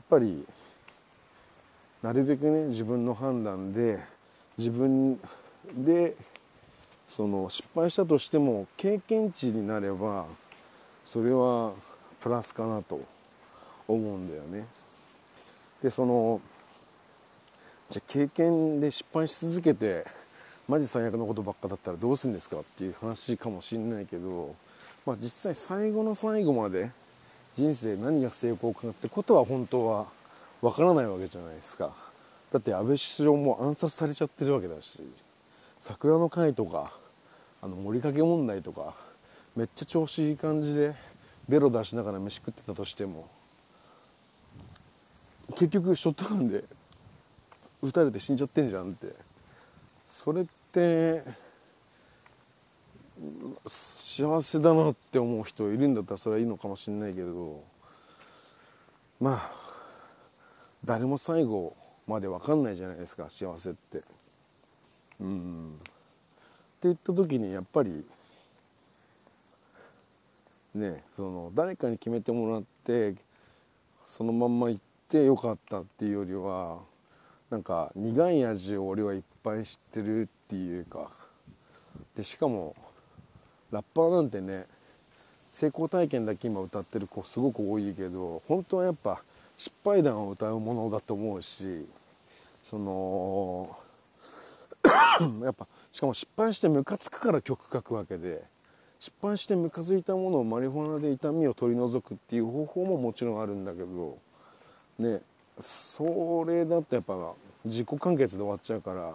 [0.00, 0.44] っぱり
[2.02, 4.00] なるべくね自分の判断で
[4.58, 5.20] 自分
[5.86, 6.16] で
[7.16, 10.26] その失敗したとしても経験値になれば
[11.06, 11.72] それは
[12.20, 13.00] プラスかなと
[13.86, 14.66] 思うんだよね。
[15.80, 16.40] でその
[17.90, 20.04] じゃ経験で失敗し続けて
[20.66, 24.54] マジ最悪のことばっかだったらどうするんですかっていう話かもしんないけど、
[25.06, 26.90] まあ、実際最後の最後まで
[27.56, 30.06] 人生何が成功かってことは本当は
[30.62, 31.94] わからないわけじゃないですか
[32.50, 34.98] だって安倍首相も暗殺されちゃってるわけだし
[35.82, 37.03] 桜の会とか
[37.64, 38.94] あの盛りかけ問題とか
[39.56, 40.92] めっちゃ調子いい感じで
[41.48, 43.26] ベロ出しながら飯食ってたとしても
[45.56, 46.62] 結局ショットガンで
[47.82, 49.34] 撃たれて死んじゃってんじゃんって。
[50.24, 51.22] それって
[53.68, 57.60] 幸せだなって思う人いるんだったらそれはいいのかもしれないけど
[59.20, 59.50] まあ
[60.86, 64.02] 誰も最後まで分かんないじゃないですか幸せって。
[65.20, 65.78] うん。
[66.84, 68.04] って言った時にやっぱり
[70.74, 73.14] ねその誰かに決めてもらって
[74.06, 76.78] そのまんま行ってよかったっていうよりは
[77.50, 81.10] なんか苦い味を俺はいっぱい知ってるっていうか
[82.16, 82.74] でしかも
[83.72, 84.64] ラッパーなんてね
[85.54, 89.22] 成功体験だけ今歌ってる子すごく多いけど本当はやっぱ
[89.56, 91.86] 失敗談を歌うものだと思うし
[92.62, 93.74] その
[95.42, 98.42] やっぱしかも失敗してムカつくから曲書くわけで。
[99.00, 104.16] 失敗してムカついたものをマリファナで痛みを取り除くっていう方法ももちろんあるんだけど。
[104.98, 105.20] ね
[105.96, 107.14] それだとやっぱ
[107.64, 109.12] 自己完結で終わっちゃうから。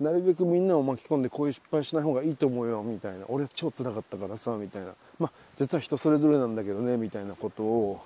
[0.00, 3.24] なるべくみんなを巻き込んでこういう失敗しない方がいいと思うよみたいな。
[3.28, 4.92] 俺は超辛かったからさみたいな。
[5.18, 8.00] まあ実は人それぞれなんだけどねみたいなことを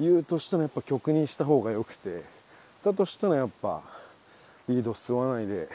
[0.00, 2.22] 言うとしたらやっぱ曲にした方がよくて。
[2.84, 3.82] だとしたらやっぱ
[4.68, 5.68] リード吸わないで。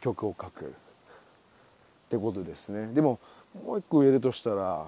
[0.00, 0.66] 曲を書く。
[0.66, 2.92] ってことですね。
[2.94, 3.18] でも
[3.66, 4.86] もう一個言えるとしたら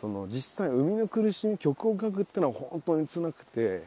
[0.00, 3.82] その実際生みの苦しみ曲を書くってのは本当に辛くて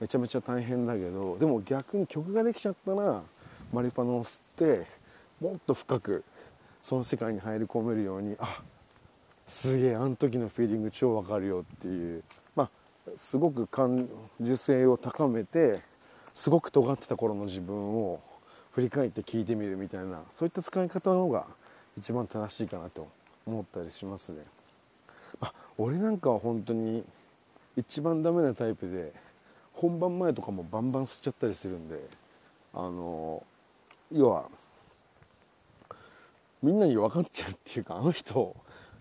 [0.00, 3.22] めちゃめちゃ大変だけどでも逆に曲ができちゃったら
[3.72, 4.86] マリパノを吸って
[5.40, 6.24] もっと深く
[6.82, 8.58] その世界に入り込めるようにあ
[9.48, 12.22] すげえあの時のフィーリング超わかるよっていう
[12.56, 12.70] まあ
[13.16, 14.08] すごく感
[14.40, 15.80] 受性を高めて
[16.34, 18.20] すごく尖ってた頃の自分を
[18.74, 21.46] 振り返って聞いてみるみたいなそういった使い方の方が
[21.96, 23.06] 一番正しいかなと
[23.46, 24.38] 思ったりしますね。
[25.40, 27.04] あ俺なんかは本当に
[27.76, 29.12] 一番ダメなタイプで
[29.74, 31.98] 本番前とかもバンバン吸っちゃったりするんで
[32.72, 33.42] あの
[34.12, 34.44] 要は
[36.62, 38.54] みんなに分かっちゃうっていうかあの人ちょっ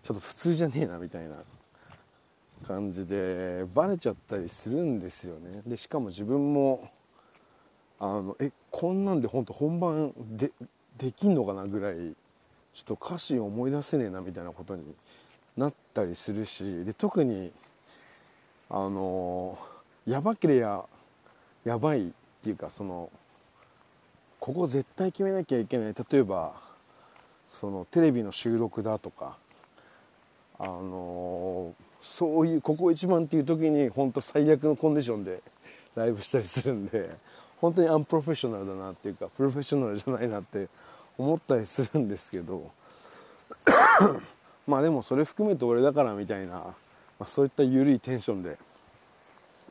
[0.03, 1.35] と普通じゃねえなみたいな
[2.67, 6.87] 感じでバレちゃったりするんですよねでしかも自分も
[7.99, 10.51] あのえこんなんで本当本番で
[10.99, 11.95] できんのかなぐらい
[12.75, 14.83] ちょっと歌詞思い出せねえなみたいなことに
[15.57, 17.51] なったりするしで特に
[18.69, 19.57] あの
[20.05, 20.83] やばけりゃ
[21.63, 22.11] やばいっ
[22.43, 23.09] ていうかその
[24.39, 25.95] ここ絶対決めなきゃいけない。
[26.11, 26.53] 例えば
[27.49, 29.37] そのテレビの収録だとか
[30.59, 35.41] あのそういうここ一番っていう時に本当最悪のコンディションで
[35.95, 37.09] ライブしたりするんで
[37.63, 40.67] 本当にアンプロフェッショナルだなっていうかプロフェッショナルじゃないなって
[41.17, 42.69] 思ったりするんですけど
[44.67, 46.75] まあでもそれ含めて俺だからみたいな、ま
[47.21, 48.57] あ、そういった緩いテンションで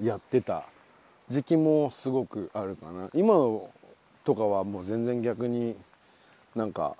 [0.00, 0.64] やってた
[1.28, 3.10] 時期もすごくあるかな。
[3.12, 3.34] 今
[4.24, 5.76] とかはもう全然逆に
[6.56, 6.96] なんか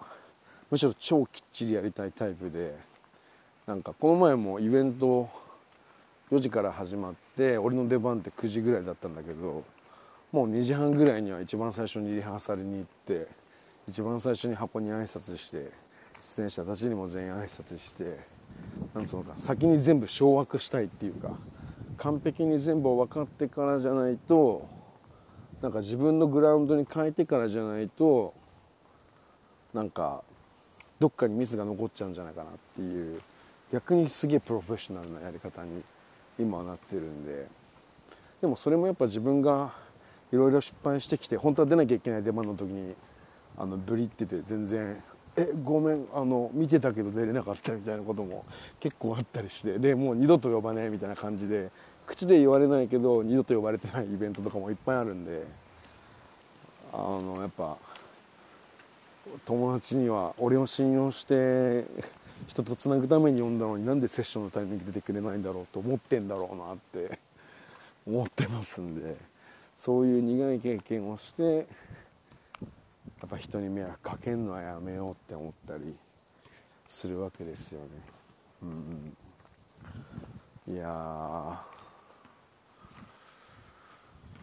[0.71, 2.77] むしろ超きっちりやりたいタイプで
[3.67, 5.31] なんかこの前もイベント
[6.31, 9.65] 4時から始まって俺の出番って9時ぐらいだったんだけど
[10.33, 13.27] もう2時半ぐらいには一番最初にリハーサルに行って
[13.87, 15.67] 一番最初に箱に挨拶して
[16.37, 18.17] 出演者たちにも全員挨拶して
[18.95, 21.33] なんつうのか先に全部掌握したいっていうか
[21.99, 24.67] 完璧に全部分かってからじゃないと
[25.61, 28.33] なんか自分のグラウンドに変えてからじゃないと
[29.75, 30.23] なんか
[30.99, 33.21] どっかにミスが残っちゃうんじゃないかなっていう
[33.71, 35.83] 逆にすげえプロフェッショナルなやり方に
[36.39, 37.47] 今はなってるんで
[38.41, 39.73] でもそれもやっぱ自分が
[40.33, 42.95] いろいろ失敗してきて本当は出なきゃいけない出番の時に
[43.59, 44.97] あのブリってて全然
[45.37, 48.45] 「えごめんあの見てたけど出れなかった」みたいなことも
[48.81, 51.71] 結構あったりしてでもう二度と呼ばねえみたいな感じで
[52.07, 55.45] 口で言われないけど二度と呼ばれてないイベントとかもいっぱいあるんで
[56.95, 57.77] あのやっぱ
[59.45, 61.85] 友達には俺を信用して
[62.49, 67.19] 人とつなぐために呼んだのになんでセッションのタイミングで出てくれないんだろうと思ってんだろうなって
[68.07, 69.32] 思ってますんで。
[69.85, 71.63] そういう苦い経験をしてや
[73.27, 75.97] っぱ人に迷惑かけるのはやめようって思ったり
[76.87, 77.87] するわけですよね。
[80.69, 80.87] うん、いや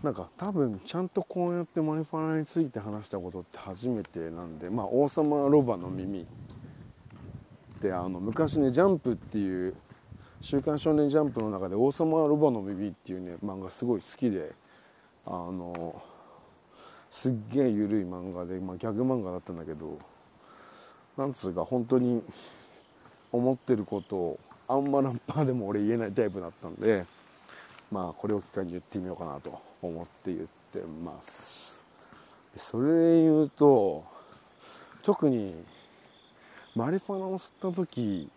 [0.04, 6.26] なんか多分ちゃんとこうやってマリファナについて話したことって初めてなんでまあ王様ロバの耳っ
[7.82, 9.74] てあの昔ね「ジャンプ」っていう
[10.44, 14.52] 「週刊少年ジャンプ」の中で「王様ロバの耳」っていうね漫画すごい好きで
[15.30, 16.02] あの
[17.12, 19.98] すっげえ緩い漫画で、まあ、ギャグ漫画だったんだけど
[21.18, 22.24] なんつうか本当に
[23.32, 27.06] 思ってることをあんまラッパーでも俺言えないタイプだったんで
[27.92, 31.84] まあこれを機会に言ってみようかなと思って言ってます。
[32.58, 34.04] それで言うと
[35.04, 35.54] 特に
[36.76, 38.30] マリファナを吸った時、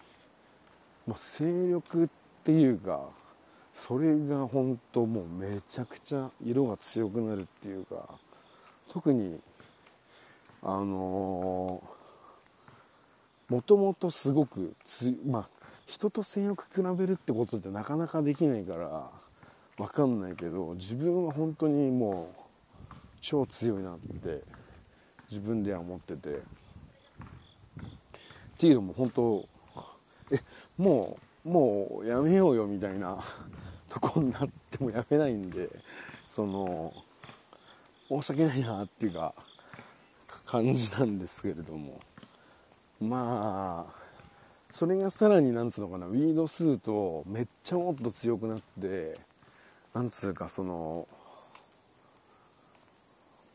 [1.06, 2.08] まあ、勢力っ
[2.44, 3.08] ていうか
[3.72, 8.08] それが本当もうめちゃくちゃ色が強くなるっていうか
[8.92, 9.40] 特に
[10.62, 11.82] あの
[13.48, 15.48] もともとすごくつまあ
[15.86, 19.10] 人と性欲比べるってことってなかなかできないから
[19.76, 22.42] 分かんないけど自分は本当にもう
[23.20, 24.42] 超強いなって
[25.30, 26.38] 自分では思ってて。
[28.62, 29.44] っていうのも本当
[30.30, 30.38] え
[30.78, 33.18] もうもうやめようよみたいな
[33.92, 35.68] とこになってもやめないんで
[36.30, 36.92] その
[38.08, 39.34] 申し訳ないなっていうか
[40.46, 42.00] 感じなんですけれども。
[43.00, 44.02] まあ
[44.72, 49.18] それがさらになんつうのかなウィードするとめっちゃもっと強くなって
[49.92, 51.06] なんつうかその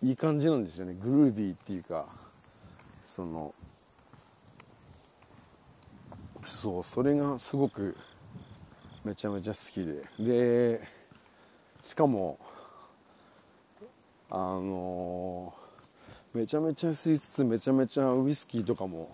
[0.03, 0.93] いい感じなんですよね。
[1.01, 2.05] グルービーっていうか
[3.07, 3.53] その
[6.61, 7.95] そうそれがすごく
[9.07, 9.85] めちゃめちゃ好き
[10.19, 10.77] で。
[10.79, 10.81] で
[11.87, 12.37] しかも
[14.29, 15.53] あの
[16.33, 19.09] めちゃめちゃ吸いつつめちゃめちゃウイスキーとかも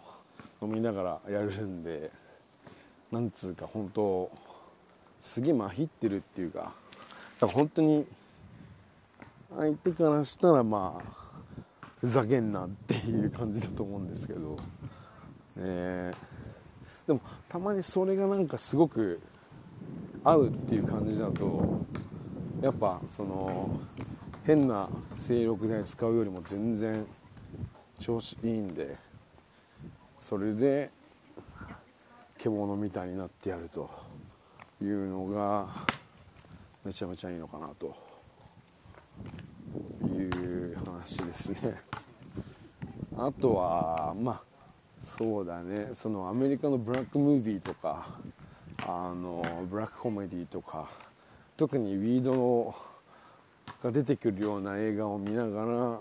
[0.63, 2.09] 飲みながらやるんで
[3.11, 4.31] なんつうか本当
[5.21, 6.73] すげえまひってるっていうか
[7.39, 8.07] だから本当に
[9.55, 11.03] 相手からしたらまあ
[11.99, 14.57] ふざけんなっていう感じだと思うんですけど。
[15.57, 16.13] ね
[17.05, 19.21] でもたまにそれがなんかすごく
[20.23, 21.81] 合うっていう感じだと
[22.61, 23.69] やっぱその
[24.45, 27.05] 変な精力剤使うよりも全然
[28.01, 28.95] 調子いいんで
[30.21, 30.89] それで
[32.39, 33.89] 獣みたいになってやると
[34.81, 35.67] いうのが
[36.85, 38.13] めちゃめちゃいいのかなと。
[40.07, 41.75] いう話ですね。
[43.17, 44.41] あとはまあ
[45.17, 45.93] そうだね。
[45.95, 48.07] そのアメリカのブラックムービーとか
[48.85, 50.89] あのブラックコメディとか
[51.57, 52.75] 特にウィード
[53.83, 55.99] が出てくるような映画を見ながらウ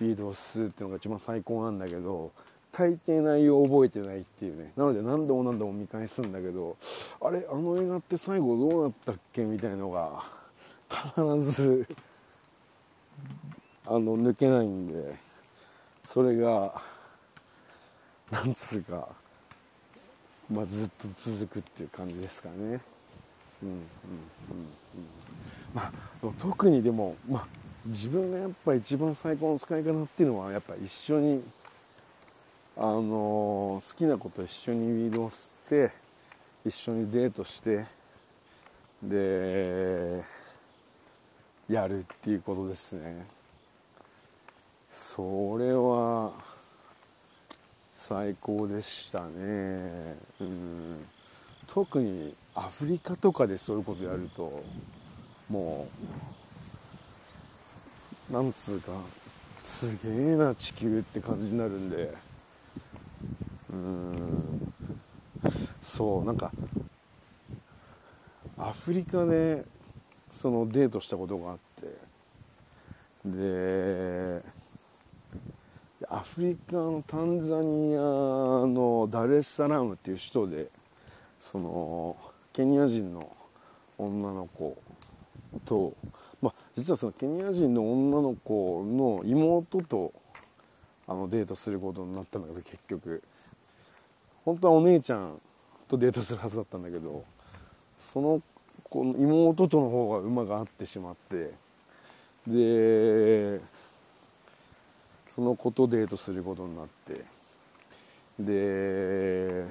[0.00, 2.30] ィードをするっていうのが一番最高なんだけど
[2.72, 4.72] 大抵内容を覚えてないっていうね。
[4.76, 6.76] なので何度も何度も見返すんだけど
[7.20, 10.22] あれあの映画って最後どうなったっけみたいのが
[10.88, 11.86] 必ず
[13.86, 15.14] あの抜けないんで
[16.06, 16.80] それが
[18.30, 19.08] なんつうか
[20.50, 22.54] まあずっと続くっていう感じですかね。
[22.56, 22.80] うんうんうん
[23.64, 23.80] うん。
[25.74, 25.92] まあ
[26.40, 27.46] 特にでもまあ
[27.86, 31.44] 自分がやっぱ一番最高の使い方っていうのはやっぱ一緒に
[32.76, 35.38] あの好きなこと一緒にウィードを吸っ
[35.68, 35.92] て
[36.64, 37.84] 一緒にデートして
[39.02, 40.22] で
[41.68, 43.26] やるっていうことですね。
[44.92, 46.32] それは
[48.08, 50.16] 最高でしたね。
[50.40, 51.06] うん。
[51.66, 54.64] 特にアフリカとかでそういうことやると
[55.50, 55.86] も
[58.30, 58.92] うなんつうか
[59.62, 62.14] すげえな地球って感じになるんで。
[63.74, 64.72] うん。
[65.82, 66.50] そうなんか
[68.56, 69.66] アフリカで
[70.32, 72.08] そのデートしたことがあって。
[73.26, 74.57] で
[76.10, 80.66] アフリカのタンザニアのダレッサラムっていう首都で
[81.40, 82.16] その
[82.52, 83.28] ケニア人の
[83.98, 84.76] 女の子
[85.66, 85.92] と、
[86.40, 90.12] まあ、実はそのケニア人の女の子の妹と
[91.08, 93.20] あのデートすることになったんだけど結局
[94.44, 95.36] 本当はお姉ちゃん
[95.90, 97.24] とデートするはずだったんだけど
[98.12, 98.40] その
[98.88, 101.50] 子の妹との方が馬が合ってしまって
[102.46, 103.60] で
[105.38, 107.24] その子とデートすることになって。
[108.40, 109.64] で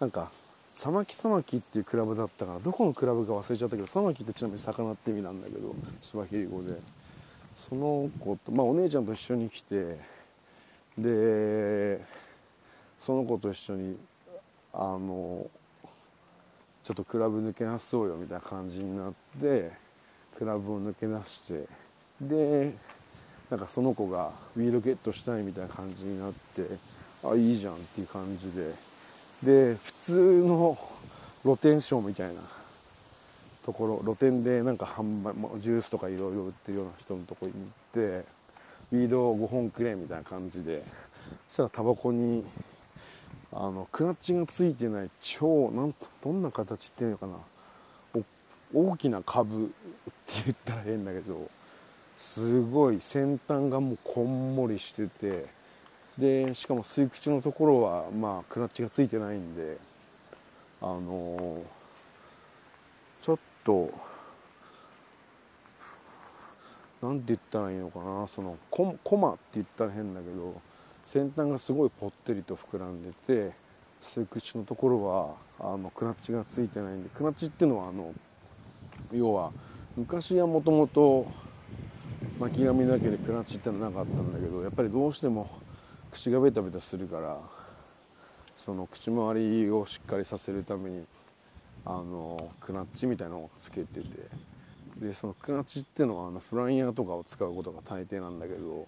[0.00, 0.28] なんか
[0.72, 6.80] サマキサマキっていうクラブだったからどこのクラブか忘れちゃったけどサマキってちなみに魚って意味なんだけどスワヒリ語で。
[7.68, 9.98] その子とまあお姉ちゃんと一緒に来て
[10.98, 12.00] で
[12.98, 13.96] その子と一緒に
[14.72, 15.46] あの
[16.82, 19.70] ちょっとクラブ抜け出そうよみたいな感じになって
[20.36, 21.68] クラブを抜け出して
[22.22, 22.74] で
[23.50, 26.62] なんかその子がウィードゲットしたいみたいな感じになって
[27.24, 28.72] あいいじゃんっていう感じで。
[29.42, 30.78] で普通の
[31.42, 32.42] 露天商みたいな
[33.64, 37.62] ところ露店でなんか販売ジュースとかいろいろ売ってるような人のとこに行っ
[37.94, 38.00] て
[38.92, 40.82] ウィードを5本くれみたいな感じで。
[41.48, 42.44] そしたらタバコに
[43.52, 47.38] あのクラッチがついてない超なんどんな形っていうのかな。
[48.72, 49.72] 大きな株って
[50.44, 51.59] 言ったら変だけど。
[52.32, 55.46] すごい先端がもうこんもりしてて
[56.16, 59.78] でしかも吸い口のところはまあクラッチがついてないんで
[60.80, 61.64] あのー、
[63.22, 63.92] ちょっと
[67.02, 70.54] なんて言ったらいいのかなそのココマって言ったら変だけど
[71.12, 73.52] 先端がすごいぽってりと膨らんでて
[74.14, 78.14] 吸い口のところはあのクラッチがついてないんでクラッチっていうのはあの
[79.12, 79.50] 要は
[79.96, 81.49] 昔はもともと
[82.40, 85.46] 巻き紙だけでクラッチってのはなかったんだけどやっぱりどうしても
[86.10, 87.36] 口がベタベタするから
[88.64, 91.04] その口周りをしっかりさせるために
[91.84, 94.00] あのクナッチみたいなのをつけてて
[95.06, 98.86] でそのクナッチっていうのはあのフライヤーとかを使うことが大抵なんだけど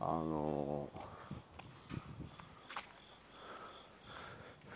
[0.00, 0.86] あの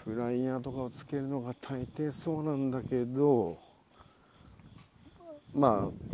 [0.04, 3.58] フライヤーとかをつけるのが大抵そうなんだけど
[5.54, 6.13] まあ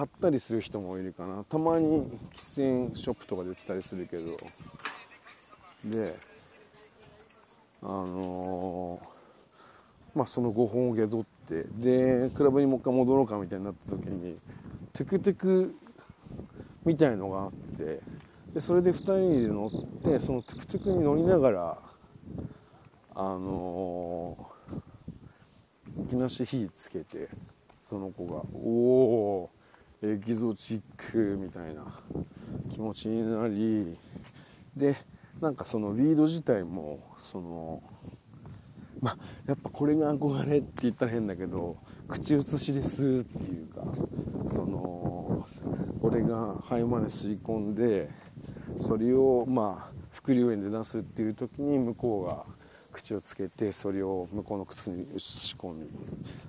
[0.00, 1.44] 買ったりする人もいるかな。
[1.44, 2.10] たまに
[2.54, 4.38] 喫煙ショップとかで売ってたりするけど。
[5.84, 6.16] で
[7.82, 14.36] あのーまあその5本を受け取ってでクラブにもう一回戻ろうかみたいになった時に
[14.94, 15.74] トゥクトゥク
[16.84, 18.00] みたいのがあって
[18.52, 21.78] でそれで2人で乗ってそのトゥクトゥクに乗りながら
[23.14, 27.28] あのーいきなし火つけて
[27.88, 29.50] その子が「おお
[30.02, 30.80] エキゾチッ
[31.12, 31.84] ク」みたいな
[32.72, 33.96] 気持ちになり
[34.74, 34.96] で
[35.42, 36.98] なんかそのリード自体も
[37.30, 37.82] その
[39.02, 41.76] まあやっぱこれが憧れって言ったら変だけど
[42.08, 43.04] 口移しですっ
[43.42, 43.82] ていうか
[44.54, 45.46] その
[46.02, 48.08] 俺が肺まで吸い込んで
[48.86, 52.46] それをまあ副流煙で出すっていう時に向こうが
[53.10, 55.88] 口をつけてそれを向こうの靴に移し込み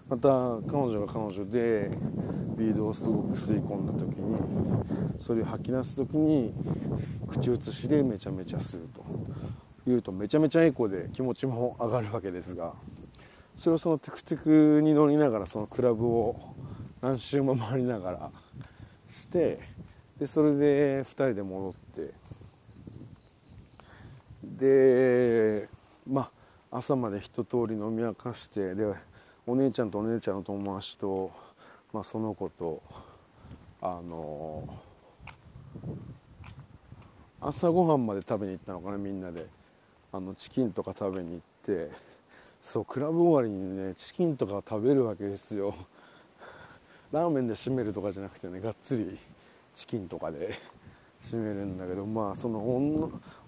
[0.08, 0.30] また
[0.72, 1.90] 彼女が彼女で
[2.58, 6.54] ビードをすごく吸い込んだ時にそれを吐き出す時に
[7.28, 9.02] 口移しでめちゃめちゃ吸うと。
[9.90, 12.76] いうとめちゃめちゃエコで気持ちも上がるわけですが
[13.58, 16.36] それをそのテクテクに乗りながらそのクラブを
[17.02, 18.32] 何周も回りながら
[19.24, 19.58] して
[20.20, 22.14] でそれで2人で戻って。
[24.60, 25.68] で
[26.08, 26.41] まあ
[26.72, 28.94] 朝まで一通り飲み明かしてで
[29.46, 31.32] お姉ちゃんとお姉ちゃんの友達と、
[31.94, 32.82] まあ、その子と
[33.82, 34.64] あの
[37.42, 39.62] 朝ごはんまで食べに行ったのかなみんなで。
[40.14, 41.90] あのチキンとか食べに行って
[42.62, 45.74] そうクラブ終わりにねチキンとか食べるわけですよ。
[47.14, 49.18] ラーメンで締めるとかじゃなくてねがっつり
[49.74, 50.54] チキンとかで
[51.24, 52.60] 締めるんだけどまあその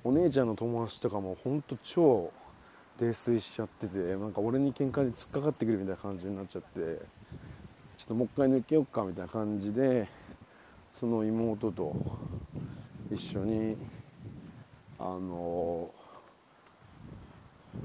[0.05, 2.31] お姉ちゃんの友達とかもほんと超
[2.99, 6.69] 泥酔しちゃっててなんか俺に喧嘩に突っかかってくるみたいな感じになっちゃって
[7.97, 10.07] ちょっともう一回抜けよっかみたいな感じで
[10.93, 11.93] その妹と
[13.11, 13.77] 一緒に
[14.99, 15.89] あの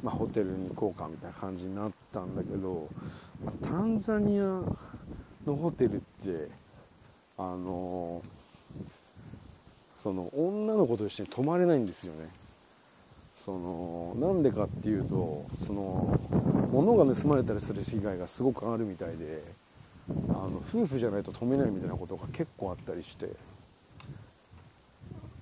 [0.03, 2.87] まあ、ホテルに行こうかみたいな感じになったんだけど、
[3.45, 4.43] まあタンザニア
[5.47, 6.49] のホテルって
[7.37, 8.23] あの
[9.95, 12.29] その女の子と一緒に泊まれないんですよね。
[13.49, 16.21] そのなんでかっていうとその
[16.71, 19.43] 物が盗まれたりする被害がすごくあるみたいで
[20.29, 23.27] あの夫婦じゃないと止めないみたいなことが結構あったりして。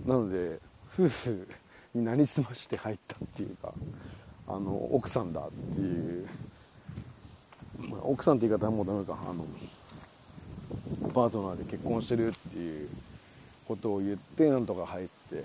[0.06, 0.60] なので
[0.94, 1.48] 夫婦
[1.96, 3.72] になりすまして入ったっていうか
[4.46, 6.28] あの奥さんだっていう、
[7.90, 9.44] まあ奥さんって言い方はもうダメかあの
[11.12, 12.88] パートナーで結婚してるっていう
[13.66, 15.42] ことを言ってなんとか入って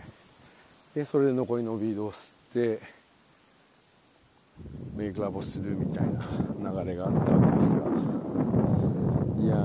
[0.93, 2.13] でそれで残りのビードを
[2.53, 2.79] て
[4.95, 6.21] メイクラブをするみたいな
[6.83, 7.87] 流れがあったわけですが
[9.41, 9.55] いや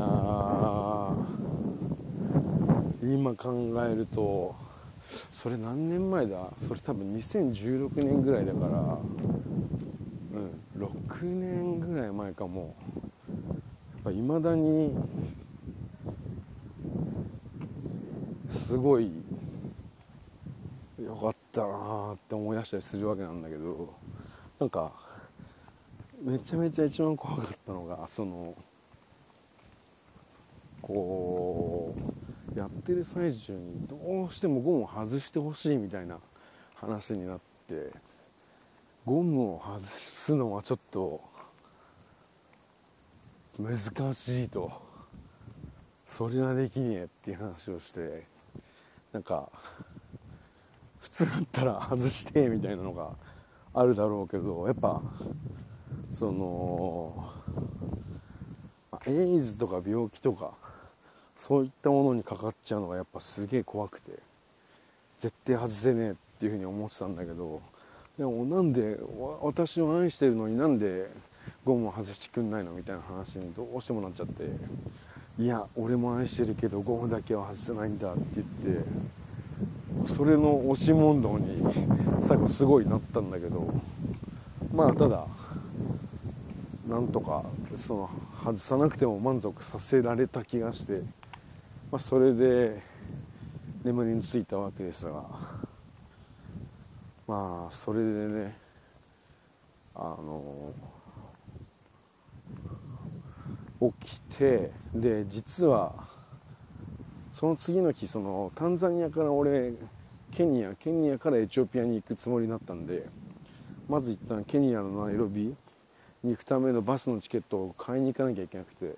[3.03, 4.55] 今考えると
[5.33, 6.53] それ何年前だ？
[6.67, 8.99] それ多分2016年ぐらいだから
[10.41, 10.51] うん
[10.83, 12.75] 6年ぐらい前かも。
[14.07, 14.95] やっぱ未だに
[18.53, 19.11] すごい
[21.03, 23.89] よかったなって思い出したりするわけなんだけど
[24.61, 24.93] なんか
[26.25, 28.55] めちゃめちゃ一番怖かったのがその
[30.83, 31.95] こ
[32.55, 36.19] うやってる最中にどうしてもゴムを外してほしいみたいな
[36.77, 37.91] 話になって
[39.07, 41.21] ゴムを外すのはちょっと
[43.59, 44.71] 難しいと。
[46.17, 48.23] それはできねえっていう話をして
[49.13, 49.51] なんか
[51.17, 53.09] 普通だったら外してみたいなのが
[53.73, 55.01] あるだろうけどやっぱ
[56.15, 57.25] その
[59.07, 60.53] エイズとか病気とか
[61.39, 64.13] そういったものにかかっちゃうのがやっぱすげえ怖くて
[65.21, 67.63] 絶対外せねえっていうふうに思ってたんだけど
[68.19, 68.99] でもなんで
[69.41, 71.07] 私を愛してるのになんで
[71.65, 72.73] ゴムを外してくんないの？
[72.73, 78.23] みたいな話にどうしてもなっちゃっていや俺も愛してるけどゴムだけは外せないんだって
[78.67, 78.85] 言って
[80.07, 81.63] それの押し問答に
[82.27, 83.67] 最後すごいなったんだけど
[84.75, 85.27] まあただ
[86.89, 87.45] なんとか
[87.77, 88.11] その
[88.45, 91.01] 外さなくても満足させられた気がして、
[91.91, 92.81] まあ、それで
[93.85, 95.25] 眠りについたわけですが
[97.27, 98.57] まあそれでね
[99.95, 100.73] あの
[103.81, 105.93] 起きてで実は
[107.39, 109.73] その次の日そのタンザニアから俺
[110.35, 113.03] ケニアケニアからエチオピアに行くつもりになったんで
[113.91, 115.55] まず一旦ケニアのナイロビ
[116.25, 118.95] に行くためのバスのチケットを買いに行かなきゃいけなくて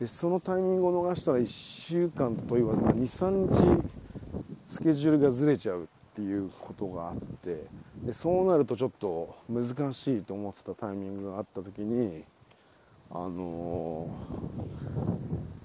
[0.00, 3.82] でそのタイミングを逃したら1週間と言わず23日
[4.70, 7.58] スケジュールがずれちゃうっていうことがあって
[8.06, 12.24] でそうなるとちょっと難しいと思ってたタイミングがあった時に
[13.10, 15.55] あのー、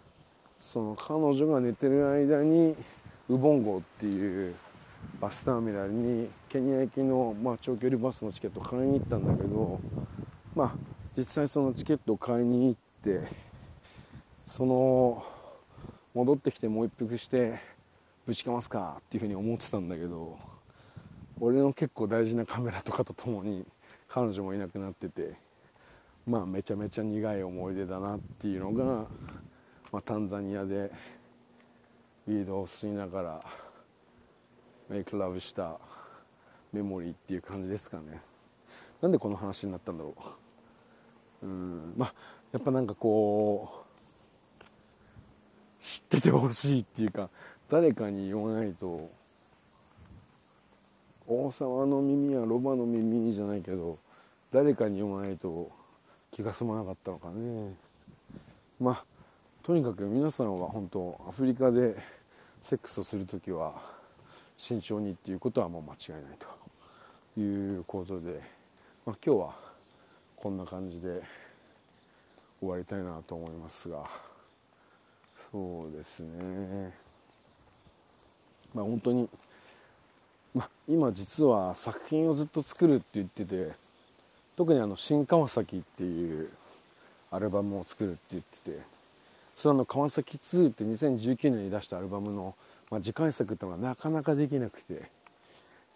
[0.72, 2.78] その彼女が寝てる間に
[3.28, 4.56] ウボンゴっていう
[5.20, 9.82] バスターミナルにケニア行きの、まあ、長距離バスのチケットを買いに行ったんだけど
[10.56, 10.72] まあ
[11.18, 13.28] 実際そのチケットを買いに行って
[14.46, 15.22] その
[16.16, 17.60] 戻ってきてもう一服して
[18.26, 20.38] ぶちかますかっていうふうに思ってたんだけど
[21.42, 23.66] 俺の結構大事なカメラとかとともに
[24.08, 25.34] 彼女もいなくなってて
[26.26, 29.08] まあめちゃめちゃ苦い思い出だなっていうのが、
[29.92, 30.90] まあ、タンザニアで
[32.28, 33.42] ビードを吸いながら
[34.90, 35.78] メイクラブした
[36.72, 38.22] メモリーっていう感じですかね。
[39.02, 40.14] なんでこの話になったんだろ
[41.44, 41.48] う。
[41.48, 42.14] うんまあ
[42.54, 47.30] やっぱなんかこう知っててほしいっていうか
[47.70, 49.10] 誰かに言わないと
[51.28, 53.98] 王様の耳はロバの耳じゃないけど
[54.54, 55.70] 誰かに言わないと
[56.34, 57.74] 気が済まなかったのかね。
[58.80, 59.11] まあ
[59.64, 61.96] とにかく皆さんは本当アフリカで
[62.64, 63.74] セックスをする時は
[64.58, 66.38] 慎重にっていうことはもう間違いない
[67.36, 68.42] ということで、
[69.06, 69.54] まあ、今日は
[70.38, 71.22] こんな感じで
[72.60, 74.04] 終わりたいなと思いますが
[75.52, 76.92] そうですね
[78.74, 79.30] まあ本当に
[80.56, 83.72] ま、今実は作品をずっと作るって言ってて
[84.58, 86.50] 特にあの新川崎っていう
[87.30, 89.01] アルバムを作るって言ってて
[89.62, 92.56] それの川崎2って2019年に出したアルバムの、
[92.90, 95.04] まあ、次回作ってのがなかなかできなくて。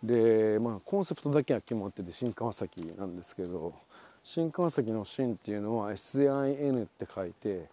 [0.03, 3.73] でまあコンセプトだけは決まってて新川崎なんですけど
[4.23, 7.65] 新川崎の新っていうのは SIN って書いて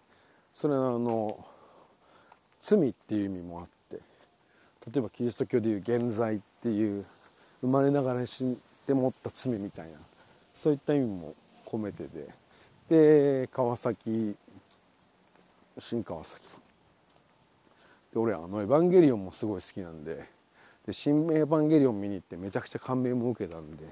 [0.55, 1.37] それはあの
[2.63, 3.97] 罪っていう意味もあって
[4.91, 7.05] 例えばキリスト教でいう現在っていう
[7.61, 9.99] 生まれながらに死んで持った罪みたいな
[10.55, 11.35] そういった意味も
[11.67, 12.29] 込めてて
[12.89, 14.35] で川崎
[15.79, 16.45] 新川崎。
[18.13, 20.23] で俺あの「エヴァンゲリオン」もすごい好きなんで
[20.85, 23.85] で新エヴァンゲリオン見に行ってめちゃくちゃ感銘も受けたんで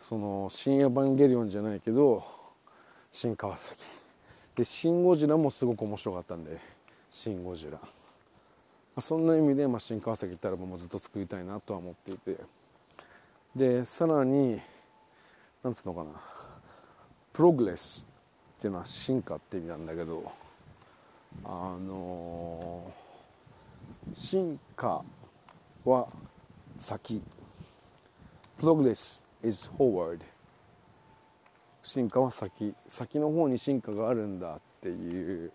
[0.00, 2.24] その新エヴァンゲリオンじゃないけど
[3.12, 3.82] 新川崎。
[4.56, 6.58] でシン・ゴジラもすごく面白かったんで
[7.12, 7.78] シン・ゴジラ。
[8.96, 12.36] あ、そんな意味で、まあ、新川崎行ってアルバムをずっと作りたいなとは思っていて。
[13.56, 14.60] でさらに
[15.62, 16.10] なんつうのかな。
[17.32, 18.04] プログレス
[18.58, 20.30] っていうのは進化って意味なんだけど
[21.44, 25.02] あのー、進化
[25.84, 26.08] は
[26.78, 27.22] 先。
[28.58, 30.20] プログレス is forward
[31.82, 32.74] 進化は先。
[32.88, 35.52] 先の方に進化があるんだっていう。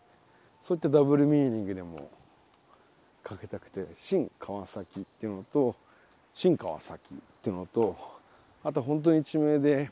[0.62, 2.10] そういったダブルミーニングでも
[3.24, 5.76] かけたくて新川崎っていうのと
[6.34, 7.96] 新川崎っていうのと
[8.64, 9.92] あと本当に地名で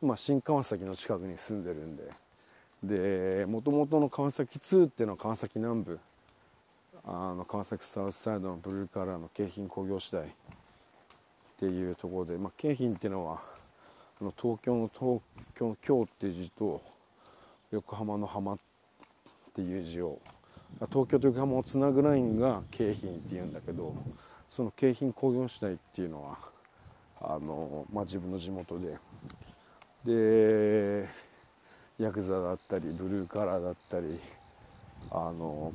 [0.00, 2.04] 今新川崎の近くに住んでるんで
[2.86, 5.98] でもともとの川崎2っていうのは川崎南部。
[7.06, 10.30] あの川崎サウスサイドのブルーカラーの京浜工業地帯っ
[11.60, 13.42] ていうところで、まあ、京浜っていうのは
[14.22, 15.20] あの東京の東
[15.54, 16.80] 京の京っていう字と
[17.72, 18.58] 横浜の浜っ
[19.54, 20.18] ていう字を
[20.88, 23.92] 東京と横浜をつなぐラインが京浜っていうんだけど
[24.48, 26.38] その京浜工業地帯っていうのは
[27.20, 28.96] あの、まあ、自分の地元で。
[30.06, 31.23] で
[31.98, 34.18] ヤクザだったりブルーカラーだったり
[35.12, 35.72] あの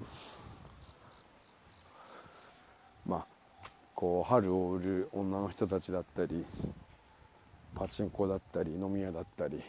[3.08, 3.26] まあ
[3.96, 6.46] こう春を売る女の人たちだったり
[7.76, 9.62] パチンコだったり飲み屋だったり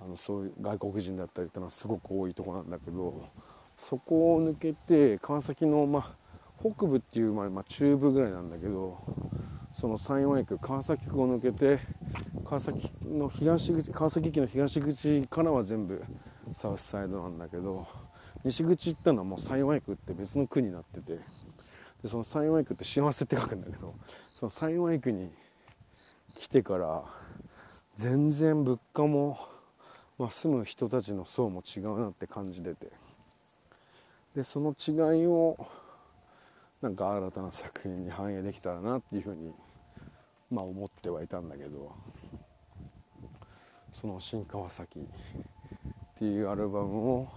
[0.00, 3.14] あのそういう外国人だったりってのはすごく多いとこなんだけど
[3.88, 6.10] そこを抜けて川崎の、まあ、
[6.60, 8.98] 北部っていう、まあ、中部ぐらいなんだけど
[9.80, 11.78] その山陽駅川崎区を抜けて
[12.48, 16.02] 川崎の東口川崎駅の東口からは全部
[16.62, 17.86] サウスサイドなんだけど
[18.42, 21.18] 西口行ったのはもう山陽駅って別の区になってて
[22.02, 23.92] でその山陽駅って幸せって書くんだけど
[24.34, 25.30] その山陽駅に
[26.40, 27.02] 来てから
[27.98, 29.38] 全然物価も、
[30.18, 32.90] まあ、住む人たちの層も違うなって感じてて。
[34.36, 35.56] でその違いを
[36.80, 39.52] なんか新たな作品に反映できたらなっていうふうに
[40.52, 41.90] まあ思ってはいたんだけど
[44.00, 47.28] その「新川崎」っていうアルバムを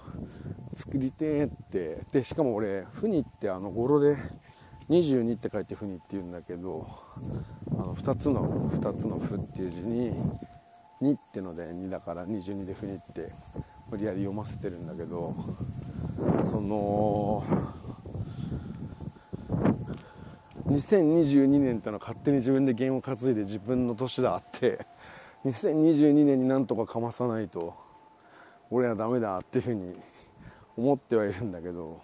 [0.75, 2.01] 作りてーって。
[2.11, 4.15] でしかも俺「フニ」ってあの語呂で
[4.89, 6.85] 22って書いて「フニ」って言うんだけど
[7.71, 10.11] あの2つの2つの「フ」っていう字に
[11.01, 13.31] 「2」ってので2だから22で「フニ」って
[13.89, 15.33] 無理やり読ませてるんだけど
[16.51, 17.43] その
[20.67, 24.79] 2022年ってのは勝手に自分で弦を担いで自分の年だって
[25.45, 27.73] 2022年になんとかかまさないと
[28.69, 29.95] 俺はダメだっていうふうに
[30.77, 31.99] 思ってはいるんだけど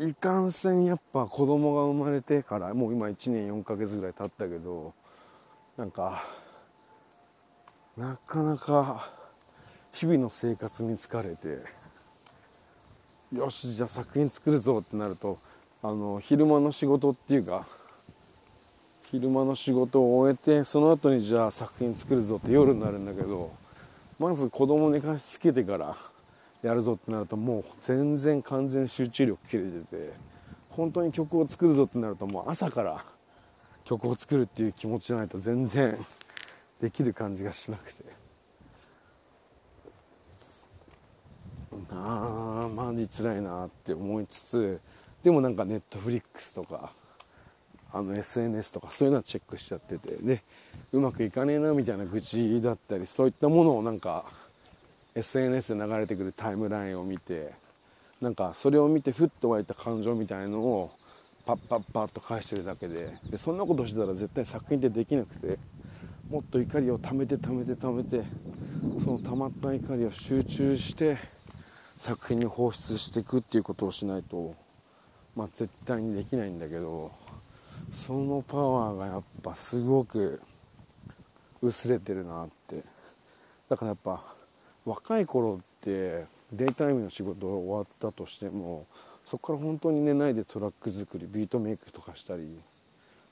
[0.00, 4.92] いかんせんやっぱ子供が生まれてからもう今1年4ヶ月ぐらい経ったけど
[5.76, 6.24] なんか
[7.96, 9.08] なかなか
[9.92, 11.62] 日々の生活に疲れて
[13.36, 15.38] よしじゃあ作品作るぞってなると
[15.82, 17.66] あの昼間の仕事っていうか
[19.12, 23.50] 昼間の仕事を終えてその後にじゃあ作品作るぞって夜になるんだけど
[24.18, 25.94] まず子供寝かしつけてから
[26.62, 30.12] やるぞってなるともう全然完全集中力切れてて
[30.70, 33.04] 本当に曲を作るぞってなるともう朝から
[33.84, 35.94] 曲を作るっていう気持ちじゃないと全然
[36.80, 38.22] できる感じがしなくて。
[41.90, 44.80] ああマジ辛いなって思いつつ
[45.22, 46.92] でもなんかネットフリックスとか
[47.94, 50.42] あの SNS とかそういうのはチェックしちゃっててで
[50.92, 54.24] うまくいかねえなみたいな愚痴だったりそういったものをなんか
[55.14, 57.52] SNS で流れてくるタイムラインを見て
[58.22, 60.90] なんかそれを見てふっと湧いた感情みたいのを
[61.44, 65.58] パッパッパッと返してるだけででそんなことしてたら絶対作品ってできなくて
[66.30, 68.22] もっと怒りを溜めて溜めて溜めて
[69.04, 71.18] その溜まった怒りを集中して
[71.98, 74.54] 作品に放出していくっていうことをしないと
[75.36, 77.21] まあ絶対にできないんだけど。
[77.92, 80.40] そのパワーがやっぱすごく
[81.62, 82.82] 薄れてるなって。
[83.68, 84.20] だからやっぱ
[84.84, 88.84] 若い頃ってデイタイムの仕事終わったとしても
[89.24, 92.42] そこから本当に寝ないでトラック作りビートメイクとかしたり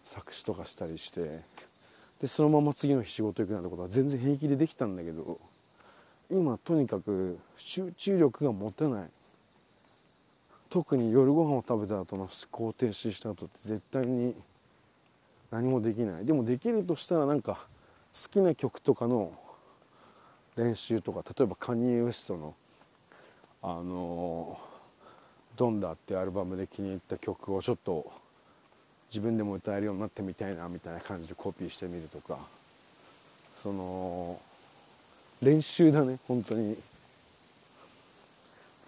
[0.06, 1.40] 作詞とかしたりして
[2.22, 5.36] でそのまま次の日仕事行くなんてことは全然平気でできたんだけど
[6.30, 9.10] 今とにかく集中力が持てない。
[10.70, 14.36] 特に夜ご飯を食べた後の思考停止した後って絶対に
[15.50, 16.26] 何もできない。
[16.26, 17.58] でもできるとしたらなんか
[18.22, 19.32] 好きな曲とかの
[20.56, 22.54] 練習とか例えばカニエ・ウエストの
[23.62, 24.58] あの
[25.56, 28.10] 「ドンダ」ってアルバムで気に入った曲をちょっと
[29.10, 32.38] 自分でも歌えるようになってみたいなみたいな感じでコピーしてみるとか
[33.62, 34.40] その
[35.42, 36.76] 練習だね本当に。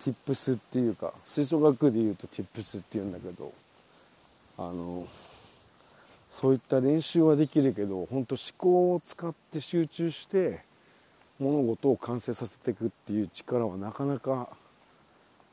[0.02, 3.52] Tips っていうか吹奏楽でいうと tips っていうんだけど
[4.58, 5.06] あの
[6.32, 10.60] そういった練習はできるけど本当思考を使って集中して
[11.38, 14.48] 物事を完成させていくっていう力はなかなか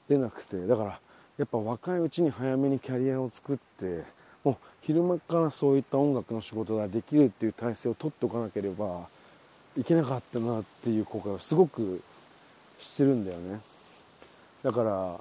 [0.08, 1.00] 出なくてだから
[1.38, 4.04] やっぱ若いうちに早めにキャリアを作って
[4.46, 9.08] もう昼間からそういった音楽の仕事ができるっていう体制を取っておかなければ
[9.78, 12.02] いけなかったなっていう後悔をすごく
[12.80, 13.60] してるんだよね。
[14.64, 15.20] だから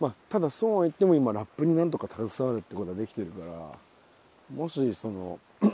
[0.00, 3.87] まあただそうは言っても今ラップになんとか携わるってことはできてるから
[4.54, 5.38] もしその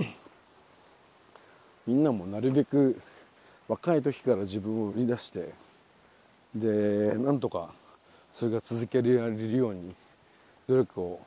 [1.87, 3.01] みんなもなるべく
[3.69, 5.51] 若い時から自分を売り出して
[6.55, 7.71] でなんとか
[8.33, 9.95] それが続けられるように
[10.69, 11.21] 努力を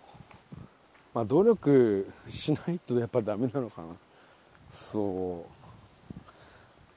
[1.13, 3.87] まあ努力しないとやっぱダメなのかな。
[4.73, 5.45] そ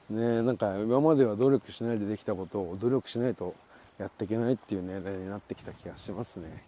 [0.09, 0.13] う。
[0.13, 3.55] ねなんか今までは努力しないでできたことを努力しないと
[3.97, 6.63] やっていけないっていう年齢になってきた気がしますね。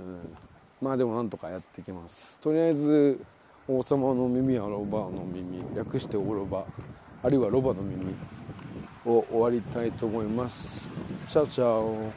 [0.00, 0.55] うん。
[0.82, 2.36] まあでもなんとかやっていきます。
[2.42, 3.24] とりあえず
[3.68, 6.64] 王様の耳はロバの耳略してオロバ
[7.22, 8.14] あるいはロバの耳
[9.04, 10.86] を終わりたいと思います。
[11.28, 12.12] チャオチャオ。